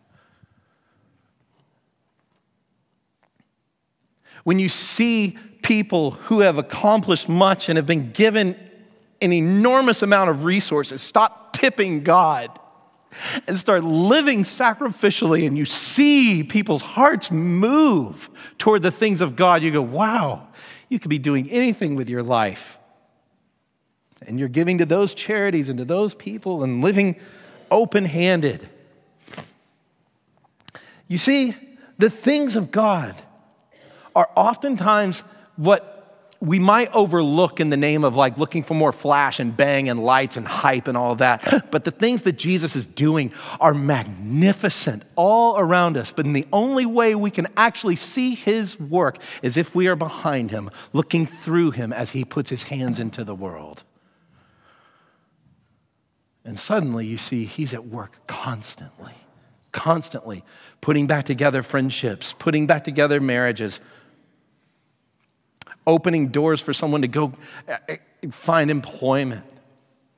[4.44, 8.56] When you see people who have accomplished much and have been given
[9.22, 12.60] an enormous amount of resources, stop tipping God
[13.48, 19.64] and start living sacrificially, and you see people's hearts move toward the things of God,
[19.64, 20.48] you go, wow,
[20.90, 22.78] you could be doing anything with your life
[24.28, 27.16] and you're giving to those charities and to those people and living
[27.72, 28.70] open handed.
[31.08, 31.56] You see,
[31.98, 33.16] the things of God
[34.16, 35.22] are oftentimes
[35.56, 35.96] what
[36.42, 40.04] we might overlook in the name of like looking for more flash and bang and
[40.04, 41.66] lights and hype and all that.
[41.72, 46.12] But the things that Jesus is doing are magnificent all around us.
[46.12, 50.52] But the only way we can actually see his work is if we are behind
[50.52, 53.84] him, looking through him as he puts his hands into the world.
[56.46, 59.16] And suddenly you see he's at work constantly,
[59.72, 60.44] constantly
[60.80, 63.82] putting back together friendships, putting back together marriages,
[65.88, 67.34] opening doors for someone to go
[67.68, 67.96] uh, uh,
[68.32, 69.44] find employment,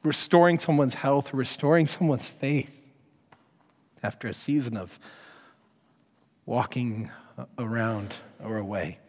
[0.03, 2.81] restoring someone's health, restoring someone's faith
[4.03, 4.99] after a season of
[6.45, 7.09] walking
[7.57, 8.99] around or away.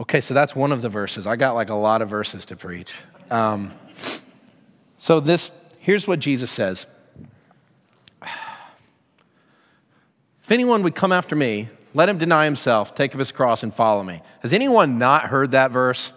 [0.00, 1.26] Okay, so that's one of the verses.
[1.26, 2.94] I got like a lot of verses to preach.
[3.30, 3.72] Um,
[4.96, 6.86] so this here's what Jesus says.
[8.22, 8.30] If
[10.50, 14.02] anyone would come after me, let him deny himself, take up his cross, and follow
[14.02, 14.22] me.
[14.40, 16.12] Has anyone not heard that verse?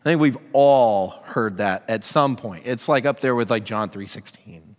[0.00, 2.64] I think we've all heard that at some point.
[2.66, 4.74] It's like up there with like John 3:16.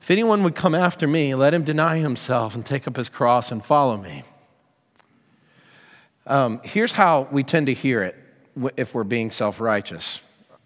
[0.00, 3.52] If anyone would come after me, let him deny himself and take up his cross
[3.52, 4.22] and follow me.
[6.26, 8.16] Um, here's how we tend to hear it
[8.76, 10.20] if we're being self righteous,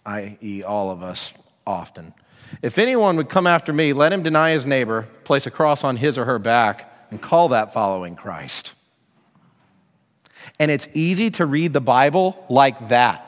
[0.07, 1.35] i.e., all of us
[1.67, 2.15] often.
[2.63, 5.97] If anyone would come after me, let him deny his neighbor, place a cross on
[5.97, 8.75] his or her back, and call that following Christ.
[10.59, 13.27] And it's easy to read the Bible like that.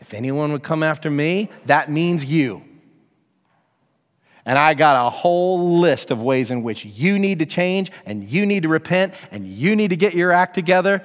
[0.00, 2.62] If anyone would come after me, that means you.
[4.46, 8.28] And I got a whole list of ways in which you need to change and
[8.28, 11.04] you need to repent and you need to get your act together.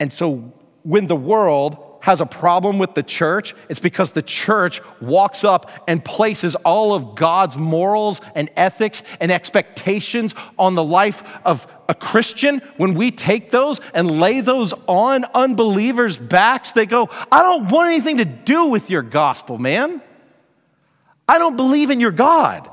[0.00, 4.80] And so when the world has a problem with the church, it's because the church
[5.02, 11.22] walks up and places all of God's morals and ethics and expectations on the life
[11.44, 12.62] of a Christian.
[12.78, 17.88] When we take those and lay those on unbelievers' backs, they go, I don't want
[17.88, 20.00] anything to do with your gospel, man.
[21.28, 22.68] I don't believe in your God.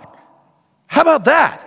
[0.87, 1.66] How about that?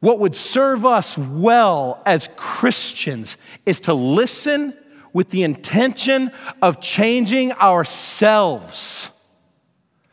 [0.00, 3.36] What would serve us well as Christians
[3.66, 4.74] is to listen
[5.12, 6.30] with the intention
[6.62, 9.10] of changing ourselves.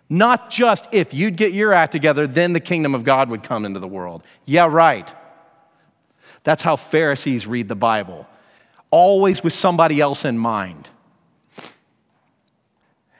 [0.09, 3.65] Not just if you'd get your act together, then the kingdom of God would come
[3.65, 4.23] into the world.
[4.45, 5.13] Yeah, right.
[6.43, 8.27] That's how Pharisees read the Bible,
[8.89, 10.87] always with somebody else in mind.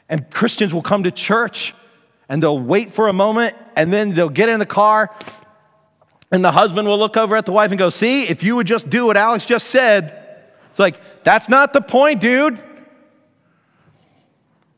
[0.09, 1.75] And Christians will come to church
[2.29, 5.13] and they'll wait for a moment and then they'll get in the car
[6.31, 8.67] and the husband will look over at the wife and go, See, if you would
[8.67, 10.23] just do what Alex just said,
[10.69, 12.63] it's like, that's not the point, dude.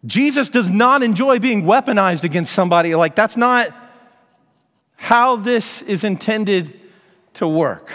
[0.06, 2.96] Jesus does not enjoy being weaponized against somebody.
[2.96, 3.76] Like, that's not
[4.96, 6.80] how this is intended
[7.34, 7.92] to work.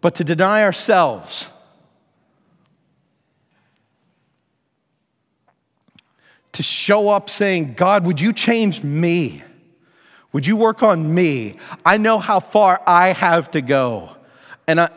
[0.00, 1.50] But to deny ourselves
[6.52, 9.44] to show up saying, God, would you change me?
[10.32, 11.54] Would you work on me?
[11.84, 14.14] I know how far I have to go.
[14.66, 14.90] And, I,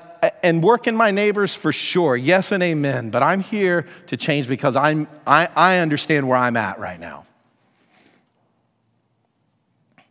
[0.43, 2.17] and work in my neighbors for sure.
[2.17, 3.09] Yes and amen.
[3.09, 7.25] But I'm here to change because I'm, I, I understand where I'm at right now.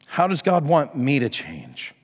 [0.07, 1.95] How does God want me to change?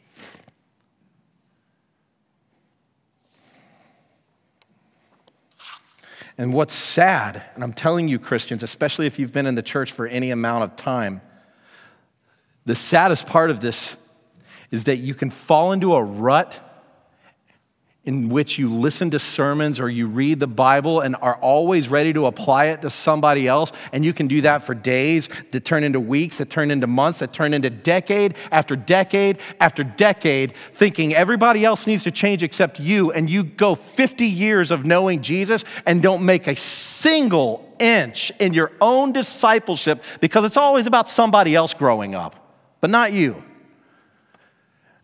[6.39, 9.91] And what's sad, and I'm telling you, Christians, especially if you've been in the church
[9.91, 11.23] for any amount of time,
[12.67, 13.97] the saddest part of this
[14.71, 16.61] is that you can fall into a rut
[18.07, 22.12] in which you listen to sermons or you read the Bible and are always ready
[22.12, 23.73] to apply it to somebody else.
[23.93, 27.19] And you can do that for days that turn into weeks, that turn into months,
[27.19, 32.79] that turn into decade after decade after decade, thinking everybody else needs to change except
[32.79, 33.11] you.
[33.11, 38.55] And you go 50 years of knowing Jesus and don't make a single inch in
[38.55, 42.45] your own discipleship because it's always about somebody else growing up,
[42.87, 43.43] but not you.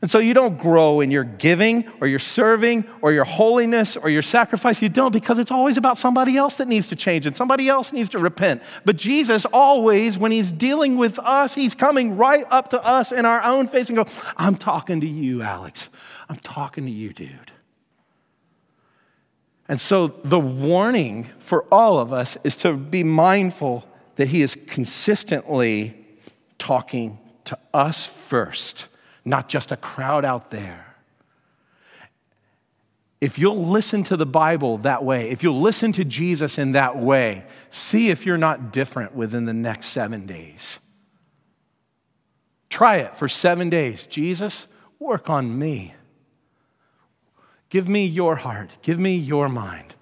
[0.03, 4.09] And so you don't grow in your giving or your serving or your holiness or
[4.09, 4.81] your sacrifice.
[4.81, 7.93] You don't because it's always about somebody else that needs to change and somebody else
[7.93, 8.63] needs to repent.
[8.85, 13.27] But Jesus always, when he's dealing with us, he's coming right up to us in
[13.27, 14.07] our own face and go,
[14.37, 15.89] I'm talking to you, Alex.
[16.29, 17.51] I'm talking to you, dude.
[19.69, 24.57] And so the warning for all of us is to be mindful that he is
[24.69, 25.97] consistently
[26.59, 27.19] talking
[27.53, 28.89] to us first
[29.25, 30.87] not just a crowd out there.
[33.21, 36.99] If you'll listen to the Bible that way, if you'll listen to Jesus in that
[36.99, 40.81] way, see if you're not different within the next seven days.
[42.69, 44.07] Try it for seven days.
[44.07, 44.67] Jesus,
[44.99, 45.95] work on me.
[47.69, 48.71] Give me your heart.
[48.83, 49.95] Give me your mind.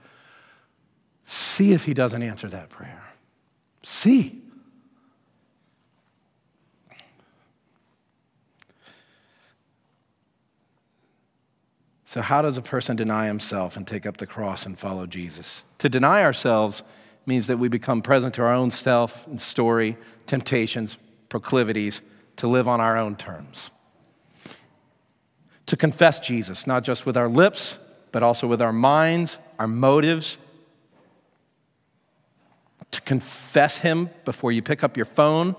[1.24, 3.02] See if he doesn't answer that prayer.
[3.82, 4.39] See.
[12.10, 15.64] So, how does a person deny himself and take up the cross and follow Jesus?
[15.78, 16.82] To deny ourselves
[17.24, 19.96] means that we become present to our own self and story,
[20.26, 20.98] temptations,
[21.28, 22.00] proclivities,
[22.38, 23.70] to live on our own terms.
[25.66, 27.78] To confess Jesus, not just with our lips,
[28.10, 30.36] but also with our minds, our motives.
[32.90, 35.54] To confess Him before you pick up your phone,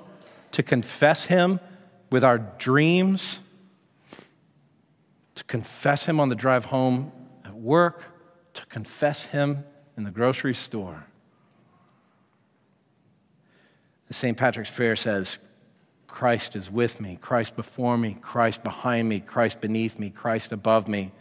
[0.52, 1.62] to confess Him
[2.10, 3.40] with our dreams
[5.52, 7.12] confess him on the drive home
[7.44, 8.06] at work,
[8.54, 9.66] to confess him
[9.98, 11.06] in the grocery store.
[14.08, 14.38] The St.
[14.38, 15.40] Patrick's Prayer says,
[16.08, 20.88] Christ is with me, Christ before me, Christ behind me, Christ beneath me, Christ above
[20.88, 21.12] me,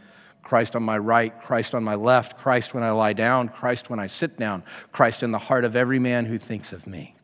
[0.45, 3.99] Christ on my right, Christ on my left, Christ when I lie down, Christ when
[3.99, 4.63] I sit down,
[4.93, 7.17] Christ in the heart of every man who thinks of me.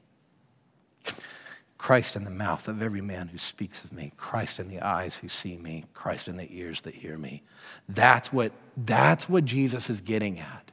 [1.86, 5.14] Christ in the mouth of every man who speaks of me, Christ in the eyes
[5.14, 7.44] who see me, Christ in the ears that hear me.
[7.88, 10.72] That's what, that's what Jesus is getting at.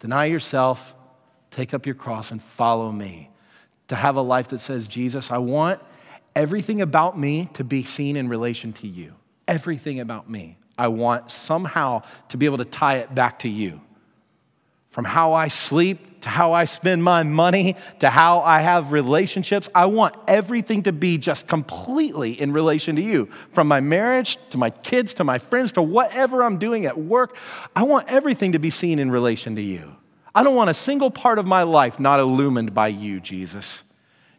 [0.00, 0.92] Deny yourself,
[1.52, 3.30] take up your cross, and follow me.
[3.86, 5.80] To have a life that says, Jesus, I want
[6.34, 9.14] everything about me to be seen in relation to you.
[9.46, 10.56] Everything about me.
[10.76, 13.80] I want somehow to be able to tie it back to you.
[14.90, 19.68] From how I sleep to how I spend my money, to how I have relationships.
[19.74, 23.26] I want everything to be just completely in relation to you.
[23.50, 27.36] From my marriage to my kids to my friends to whatever I'm doing at work,
[27.74, 29.96] I want everything to be seen in relation to you.
[30.34, 33.82] I don't want a single part of my life not illumined by you, Jesus.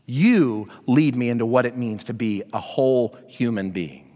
[0.05, 4.10] You lead me into what it means to be a whole human being.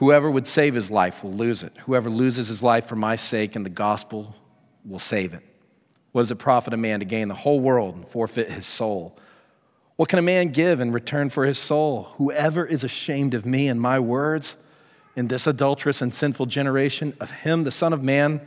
[0.00, 1.76] Whoever would save his life will lose it.
[1.84, 4.34] Whoever loses his life for my sake and the gospel
[4.82, 5.42] will save it.
[6.12, 9.18] What does it profit a man to gain the whole world and forfeit his soul?
[9.96, 12.04] What can a man give in return for his soul?
[12.16, 14.56] Whoever is ashamed of me and my words
[15.16, 18.40] in this adulterous and sinful generation, of him, the Son of Man,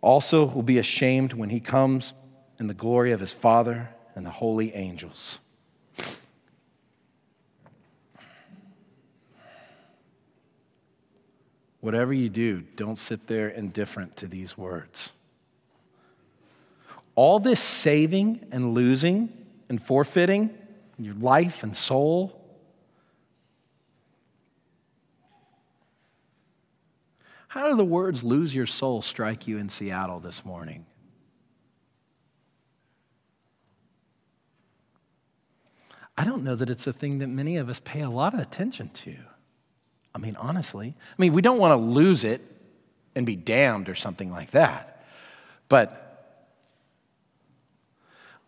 [0.00, 2.14] also will be ashamed when he comes
[2.58, 5.38] in the glory of his Father and the holy angels.
[11.88, 15.12] Whatever you do, don't sit there indifferent to these words.
[17.14, 19.32] All this saving and losing
[19.70, 20.50] and forfeiting
[20.98, 22.44] your life and soul.
[27.48, 30.84] How do the words lose your soul strike you in Seattle this morning?
[36.18, 38.40] I don't know that it's a thing that many of us pay a lot of
[38.40, 39.16] attention to.
[40.14, 40.94] I mean, honestly.
[40.96, 42.40] I mean, we don't want to lose it
[43.14, 45.04] and be damned or something like that.
[45.68, 46.08] But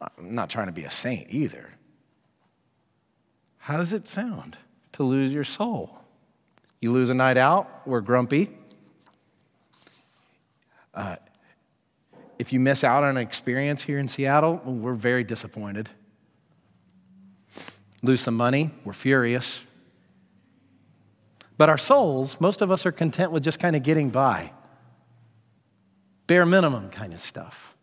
[0.00, 1.70] I'm not trying to be a saint either.
[3.58, 4.56] How does it sound
[4.92, 5.98] to lose your soul?
[6.80, 8.50] You lose a night out, we're grumpy.
[10.94, 11.16] Uh,
[12.38, 15.90] if you miss out on an experience here in Seattle, we're very disappointed.
[18.02, 19.66] Lose some money, we're furious.
[21.60, 24.50] But our souls, most of us are content with just kind of getting by,
[26.26, 27.76] bare minimum kind of stuff.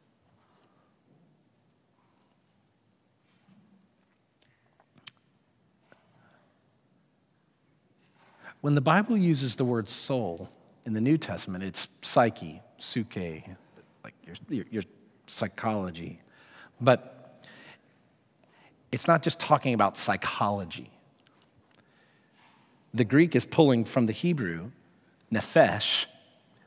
[8.62, 10.50] When the Bible uses the word soul
[10.88, 14.84] in the New Testament, it's psyche, suke, like your, your, your
[15.28, 16.20] psychology.
[16.82, 17.44] But
[18.92, 20.90] it's not just talking about psychology
[22.94, 24.72] the Greek is pulling from the Hebrew,
[25.32, 26.06] nephesh,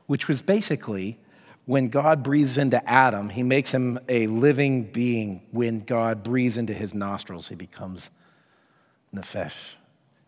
[0.07, 1.17] which was basically
[1.65, 5.41] when God breathes into Adam, he makes him a living being.
[5.51, 8.09] When God breathes into his nostrils, he becomes
[9.15, 9.75] nephesh.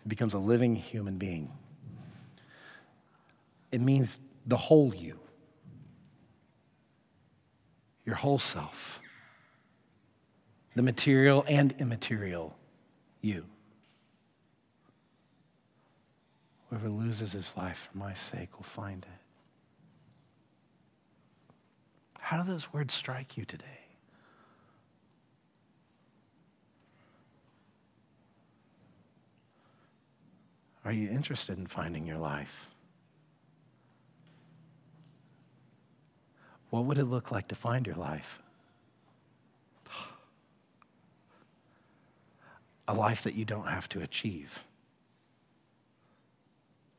[0.04, 1.52] He becomes a living human being.
[3.72, 5.18] It means the whole you,
[8.06, 9.02] your whole self,
[10.76, 12.56] the material and immaterial
[13.22, 13.46] you.
[16.74, 19.20] Whoever loses his life for my sake will find it.
[22.20, 23.66] How do those words strike you today?
[30.84, 32.72] Are you interested in finding your life?
[36.72, 38.42] What would it look like to find your life?
[42.88, 44.64] A life that you don't have to achieve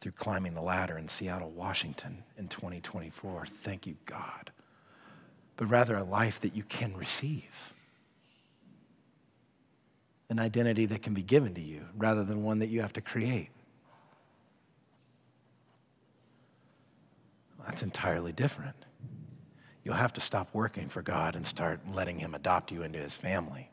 [0.04, 3.46] through climbing the ladder in Seattle, Washington in 2024.
[3.46, 4.50] Thank you, God.
[5.56, 7.72] But rather a life that you can receive.
[10.28, 13.00] An identity that can be given to you rather than one that you have to
[13.00, 13.48] create.
[17.64, 18.76] That's entirely different.
[19.84, 23.16] You'll have to stop working for God and start letting Him adopt you into His
[23.16, 23.70] family.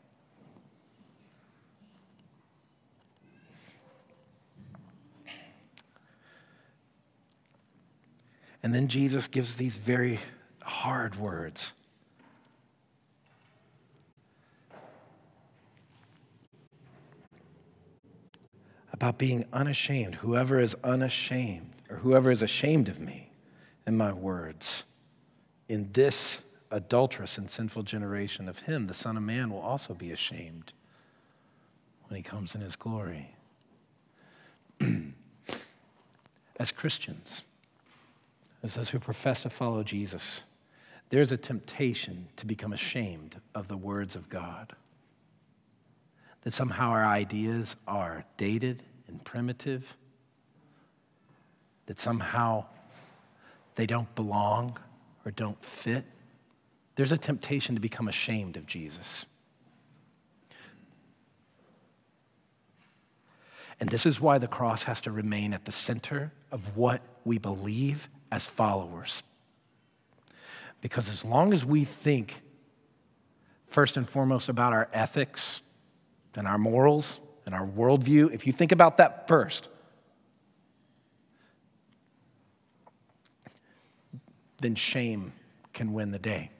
[8.62, 10.20] And then Jesus gives these very
[10.62, 11.72] hard words.
[18.92, 20.16] About being unashamed.
[20.16, 23.32] Whoever is unashamed, or whoever is ashamed of me
[23.84, 24.84] and my words,
[25.68, 30.12] in this adulterous and sinful generation of him, the Son of Man will also be
[30.12, 30.72] ashamed
[32.06, 33.34] when he comes in his glory.
[36.60, 37.42] As Christians,
[38.62, 40.44] as those who profess to follow Jesus,
[41.10, 44.72] there's a temptation to become ashamed of the words of God.
[46.42, 49.96] That somehow our ideas are dated and primitive,
[51.86, 52.64] that somehow
[53.74, 54.78] they don't belong
[55.24, 56.04] or don't fit.
[56.94, 59.26] There's a temptation to become ashamed of Jesus.
[63.80, 67.38] And this is why the cross has to remain at the center of what we
[67.38, 69.22] believe as followers.
[70.80, 72.42] Because as long as we think
[73.68, 75.60] first and foremost about our ethics
[76.34, 79.68] and our morals and our worldview, if you think about that first,
[84.62, 85.32] then shame
[85.74, 86.50] can win the day.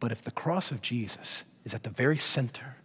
[0.00, 2.76] But if the cross of Jesus is at the very center,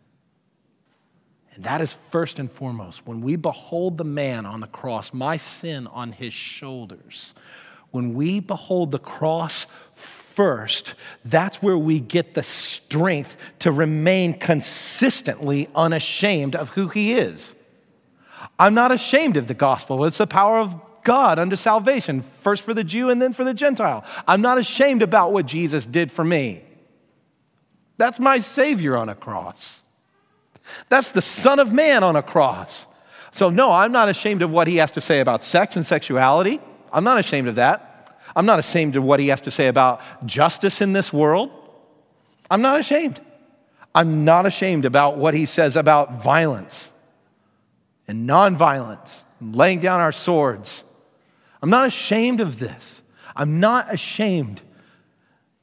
[1.58, 5.38] and that is first and foremost, when we behold the man on the cross, my
[5.38, 7.34] sin on his shoulders,
[7.90, 10.94] when we behold the cross first,
[11.26, 17.56] that's where we get the strength to remain consistently unashamed of who he is.
[18.60, 20.06] I'm not ashamed of the gospel.
[20.06, 23.54] It's the power of God unto salvation, first for the Jew and then for the
[23.56, 24.06] Gentile.
[24.28, 26.62] I'm not ashamed about what Jesus did for me.
[27.98, 29.82] That's my Savior on a cross.
[30.90, 32.88] That's the Son of Man on a cross.
[33.32, 36.60] So, no, I'm not ashamed of what he has to say about sex and sexuality.
[36.92, 38.20] I'm not ashamed of that.
[38.36, 41.52] I'm not ashamed of what he has to say about justice in this world.
[42.50, 43.20] I'm not ashamed.
[43.94, 46.94] I'm not ashamed about what he says about violence
[48.08, 50.84] and nonviolence, and laying down our swords
[51.62, 53.02] I'm not ashamed of this.
[53.36, 54.62] I'm not ashamed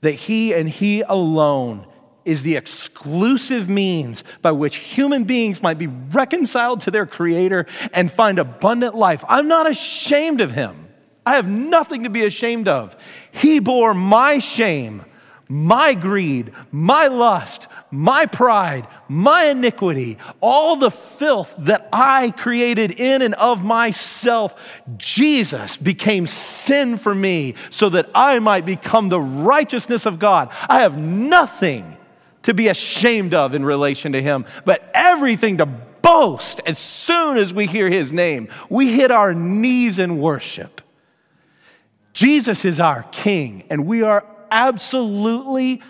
[0.01, 1.87] that He and He alone
[2.25, 8.11] is the exclusive means by which human beings might be reconciled to their Creator and
[8.11, 9.25] find abundant life.
[9.29, 10.89] I'm not ashamed of Him.
[11.27, 12.97] I have nothing to be ashamed of.
[13.33, 15.05] He bore my shame
[15.49, 23.22] my greed, my lust, my pride, my iniquity, all the filth that I created in
[23.22, 24.55] and of myself,
[24.97, 30.51] Jesus became sin for me so that I might become the righteousness of God.
[30.68, 31.97] I have nothing
[32.45, 37.53] to be ashamed of in relation to Him, but everything to boast as soon as
[37.53, 38.49] we hear His name.
[38.70, 40.80] We hit our knees in worship.
[42.14, 45.82] Jesus is our King, and we are absolutely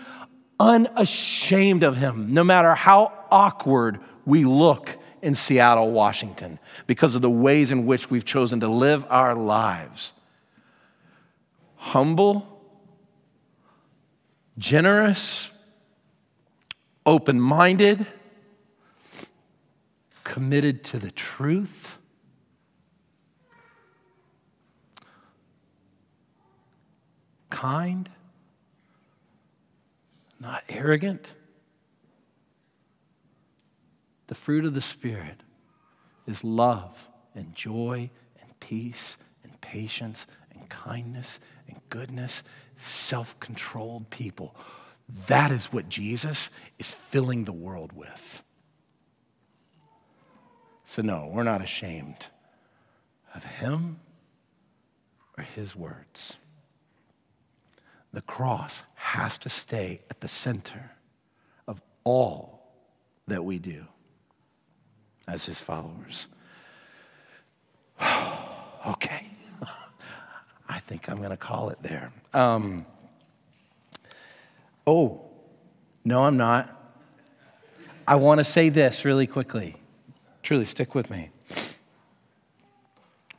[0.59, 7.29] unashamed of him, no matter how awkward we look in Seattle, Washington, because of the
[7.29, 10.13] ways in which we've chosen to live our lives.
[11.75, 12.47] Humble,
[14.57, 15.51] generous,
[17.05, 18.07] open minded,
[20.23, 21.97] committed to the truth.
[27.49, 28.09] Kind,
[30.39, 31.33] not arrogant.
[34.27, 35.41] The fruit of the Spirit
[36.27, 38.09] is love and joy
[38.41, 42.43] and peace and patience and kindness and goodness,
[42.75, 44.55] self controlled people.
[45.27, 46.49] That is what Jesus
[46.79, 48.43] is filling the world with.
[50.83, 52.27] So, no, we're not ashamed
[53.33, 53.99] of Him
[55.37, 56.37] or His words.
[58.13, 60.91] The cross has to stay at the center
[61.67, 62.55] of all
[63.27, 63.85] that we do
[65.27, 66.27] as his followers.
[68.87, 69.27] okay.
[70.69, 72.11] I think I'm going to call it there.
[72.33, 72.85] Um,
[74.87, 75.21] oh,
[76.03, 76.71] no, I'm not.
[78.07, 79.75] I want to say this really quickly.
[80.43, 81.31] Truly, stick with me.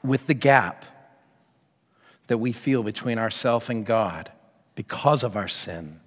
[0.02, 0.84] With the gap
[2.26, 4.32] that we feel between ourself and God,
[4.74, 6.00] because of our sin.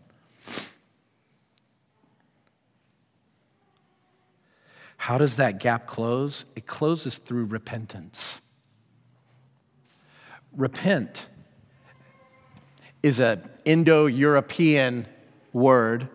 [4.97, 6.43] How does that gap close?
[6.55, 8.41] It closes through repentance.
[10.55, 11.29] Repent
[13.01, 15.07] is an Indo European
[15.53, 16.07] word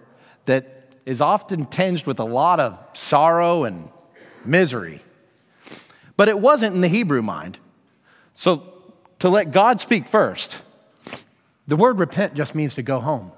[0.47, 3.89] that is often tinged with a lot of sorrow and
[4.45, 5.03] misery.
[6.17, 7.59] But it wasn't in the Hebrew mind.
[8.33, 8.71] So,
[9.21, 10.63] to let God speak first,
[11.67, 13.33] the word repent just means to go home.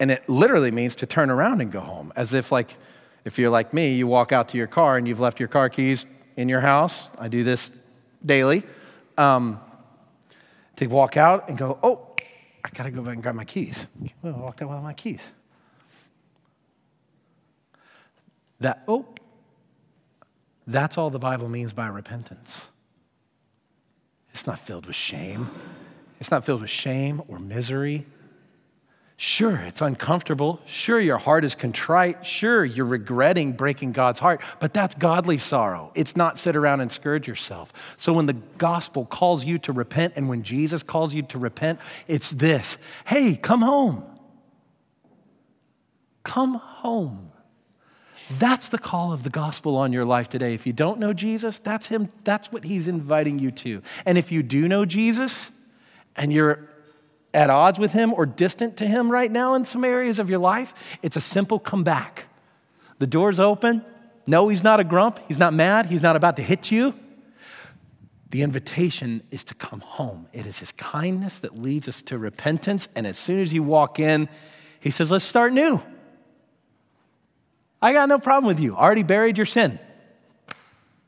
[0.00, 2.76] And it literally means to turn around and go home, as if, like,
[3.24, 5.68] if you're like me, you walk out to your car and you've left your car
[5.68, 6.06] keys
[6.36, 7.08] in your house.
[7.18, 7.70] I do this
[8.24, 8.62] daily.
[9.16, 9.60] Um,
[10.78, 12.06] to walk out and go, oh,
[12.64, 13.86] I gotta go back and grab my keys.
[14.24, 15.30] I walked out with my keys.
[18.60, 19.06] That, oh,
[20.66, 22.66] that's all the Bible means by repentance.
[24.32, 25.50] It's not filled with shame.
[26.20, 28.06] It's not filled with shame or misery.
[29.20, 30.60] Sure, it's uncomfortable.
[30.64, 32.24] Sure, your heart is contrite.
[32.24, 35.90] Sure, you're regretting breaking God's heart, but that's godly sorrow.
[35.96, 37.72] It's not sit around and scourge yourself.
[37.96, 41.80] So when the gospel calls you to repent and when Jesus calls you to repent,
[42.06, 44.04] it's this hey, come home.
[46.22, 47.32] Come home.
[48.38, 50.54] That's the call of the gospel on your life today.
[50.54, 53.82] If you don't know Jesus, that's him that's what he's inviting you to.
[54.06, 55.50] And if you do know Jesus
[56.14, 56.67] and you're
[57.34, 60.38] at odds with him or distant to him right now in some areas of your
[60.38, 62.24] life, it's a simple come back.
[62.98, 63.84] The door's open.
[64.26, 65.20] No, he's not a grump.
[65.28, 65.86] He's not mad.
[65.86, 66.94] He's not about to hit you.
[68.30, 70.26] The invitation is to come home.
[70.32, 72.88] It is his kindness that leads us to repentance.
[72.94, 74.28] And as soon as you walk in,
[74.80, 75.80] he says, Let's start new.
[77.80, 78.74] I got no problem with you.
[78.76, 79.78] I already buried your sin.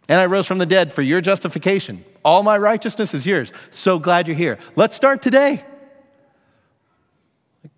[0.09, 2.05] And I rose from the dead for your justification.
[2.25, 3.53] All my righteousness is yours.
[3.71, 4.59] So glad you're here.
[4.77, 5.65] Let's start today.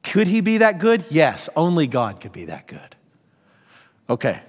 [0.03, 1.05] Could he be that good?
[1.11, 2.97] Yes, only God could be that good.
[4.09, 4.41] Okay.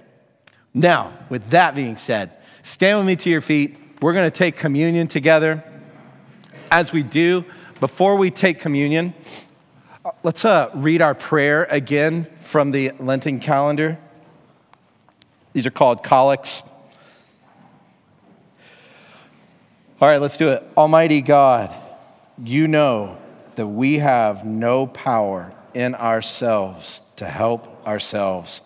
[0.72, 3.76] Now, with that being said, stand with me to your feet.
[4.00, 5.64] We're going to take communion together.
[6.70, 7.44] As we do,
[7.80, 9.14] before we take communion,
[10.22, 13.98] let's uh, read our prayer again from the Lenten calendar.
[15.52, 16.62] These are called collects.
[20.00, 20.62] All right, let's do it.
[20.76, 21.72] Almighty God,
[22.42, 23.16] you know
[23.56, 28.60] that we have no power in ourselves to help ourselves.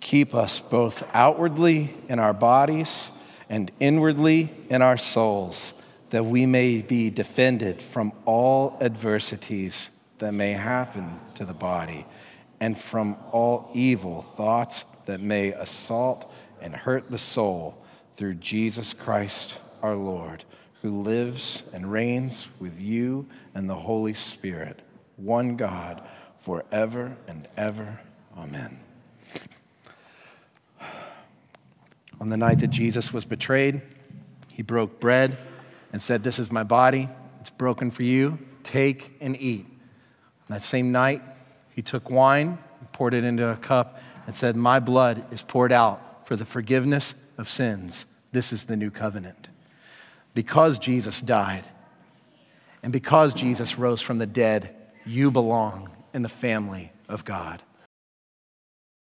[0.00, 3.10] Keep us both outwardly in our bodies
[3.48, 5.74] and inwardly in our souls,
[6.10, 12.06] that we may be defended from all adversities that may happen to the body
[12.60, 17.76] and from all evil thoughts that may assault and hurt the soul
[18.16, 20.44] through Jesus Christ our Lord
[20.82, 24.82] who lives and reigns with you and the Holy Spirit,
[25.16, 26.06] one God,
[26.40, 27.98] forever and ever.
[28.36, 28.78] Amen.
[32.20, 33.80] On the night that Jesus was betrayed,
[34.52, 35.38] he broke bread
[35.90, 37.08] and said, This is my body.
[37.40, 38.38] It's broken for you.
[38.62, 39.64] Take and eat.
[39.64, 41.22] On that same night,
[41.74, 42.58] he took wine,
[42.92, 47.14] poured it into a cup, and said, My blood is poured out for the forgiveness
[47.38, 48.04] of sins.
[48.32, 49.48] This is the new covenant
[50.34, 51.70] because Jesus died
[52.86, 54.72] and because Jesus rose from the dead,
[55.04, 57.60] you belong in the family of God.